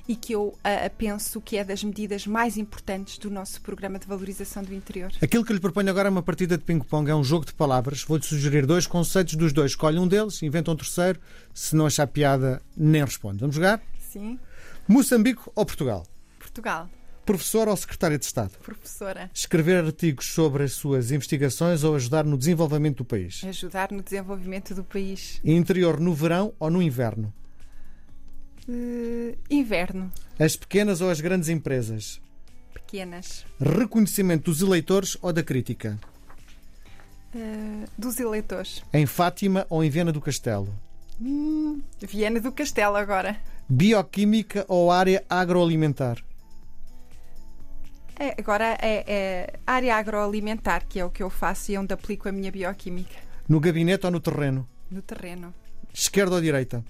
e 0.07 0.15
que 0.15 0.33
eu 0.33 0.47
uh, 0.47 0.57
penso 0.97 1.39
que 1.39 1.57
é 1.57 1.63
das 1.63 1.83
medidas 1.83 2.27
mais 2.27 2.57
importantes 2.57 3.17
do 3.17 3.29
nosso 3.29 3.61
programa 3.61 3.97
de 3.97 4.05
valorização 4.05 4.63
do 4.63 4.73
interior. 4.73 5.11
Aquilo 5.21 5.45
que 5.45 5.53
lhe 5.53 5.59
proponho 5.59 5.89
agora 5.89 6.09
é 6.09 6.11
uma 6.11 6.23
partida 6.23 6.57
de 6.57 6.63
ping-pong, 6.63 7.09
é 7.09 7.15
um 7.15 7.23
jogo 7.23 7.45
de 7.45 7.53
palavras. 7.53 8.03
Vou-lhe 8.03 8.23
sugerir 8.23 8.65
dois 8.65 8.85
conceitos 8.85 9.35
dos 9.35 9.53
dois. 9.53 9.71
Escolhe 9.71 9.97
um 9.97 10.07
deles, 10.07 10.43
inventa 10.43 10.71
um 10.71 10.75
terceiro. 10.75 11.19
Se 11.53 11.75
não 11.75 11.85
achar 11.85 12.07
piada, 12.07 12.61
nem 12.75 13.03
responde. 13.03 13.39
Vamos 13.39 13.55
jogar? 13.55 13.81
Sim. 13.99 14.39
Moçambique 14.87 15.41
ou 15.55 15.65
Portugal? 15.65 16.05
Portugal. 16.39 16.89
Professora 17.29 17.69
ou 17.69 17.77
secretária 17.77 18.17
de 18.17 18.25
Estado? 18.25 18.57
Professora. 18.57 19.29
Escrever 19.31 19.85
artigos 19.85 20.33
sobre 20.33 20.63
as 20.63 20.71
suas 20.71 21.11
investigações 21.11 21.83
ou 21.83 21.93
ajudar 21.93 22.25
no 22.25 22.35
desenvolvimento 22.35 22.97
do 22.97 23.05
país? 23.05 23.43
Ajudar 23.43 23.91
no 23.91 24.01
desenvolvimento 24.01 24.73
do 24.73 24.83
país. 24.83 25.39
Interior 25.45 25.99
no 25.99 26.11
verão 26.15 26.55
ou 26.59 26.71
no 26.71 26.81
inverno? 26.81 27.31
Uh, 28.67 29.37
inverno. 29.47 30.11
As 30.39 30.55
pequenas 30.55 31.01
ou 31.01 31.11
as 31.11 31.21
grandes 31.21 31.49
empresas? 31.49 32.19
Pequenas. 32.73 33.45
Reconhecimento 33.61 34.45
dos 34.45 34.63
eleitores 34.63 35.15
ou 35.21 35.31
da 35.31 35.43
crítica? 35.43 35.99
Uh, 37.35 37.85
dos 37.95 38.19
eleitores. 38.19 38.81
Em 38.91 39.05
Fátima 39.05 39.67
ou 39.69 39.83
em 39.83 39.89
Viena 39.91 40.11
do 40.11 40.19
Castelo? 40.19 40.73
Hum, 41.21 41.79
Viena 42.01 42.39
do 42.39 42.51
Castelo 42.51 42.95
agora. 42.95 43.39
Bioquímica 43.69 44.65
ou 44.67 44.91
área 44.91 45.23
agroalimentar? 45.29 46.27
É, 48.19 48.35
agora 48.37 48.77
é, 48.81 49.03
é 49.07 49.53
área 49.65 49.95
agroalimentar, 49.95 50.85
que 50.87 50.99
é 50.99 51.05
o 51.05 51.09
que 51.09 51.23
eu 51.23 51.29
faço 51.29 51.71
e 51.71 51.75
é 51.75 51.79
onde 51.79 51.93
aplico 51.93 52.27
a 52.27 52.31
minha 52.31 52.51
bioquímica. 52.51 53.15
No 53.47 53.59
gabinete 53.59 54.05
ou 54.05 54.11
no 54.11 54.19
terreno? 54.19 54.67
No 54.91 55.01
terreno. 55.01 55.53
Esquerda 55.93 56.35
ou 56.35 56.41
direita? 56.41 56.83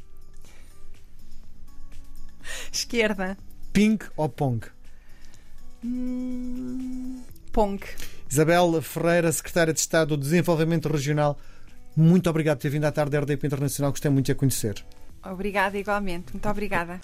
Esquerda. 2.72 3.38
Ping 3.72 4.00
ou 4.18 4.28
pong? 4.28 4.66
Hum, 5.86 7.22
pong. 7.52 7.80
Isabel 8.30 8.82
Ferreira, 8.82 9.32
Secretária 9.32 9.74
de 9.74 9.80
Estado 9.80 10.18
do 10.18 10.24
Desenvolvimento 10.24 10.90
Regional, 10.90 11.38
muito 11.96 12.30
obrigado 12.30 12.58
por 12.58 12.62
ter 12.64 12.70
vindo 12.70 12.86
à 12.86 12.92
tarde 12.92 13.12
da 13.12 13.20
RDP 13.20 13.48
Internacional. 13.48 13.92
Gostei 13.92 14.10
muito 14.10 14.28
de 14.28 14.32
a 14.32 14.36
conhecer. 14.36 14.84
Obrigada, 15.24 15.78
igualmente. 15.78 16.32
Muito 16.32 16.48
obrigada. 16.48 17.00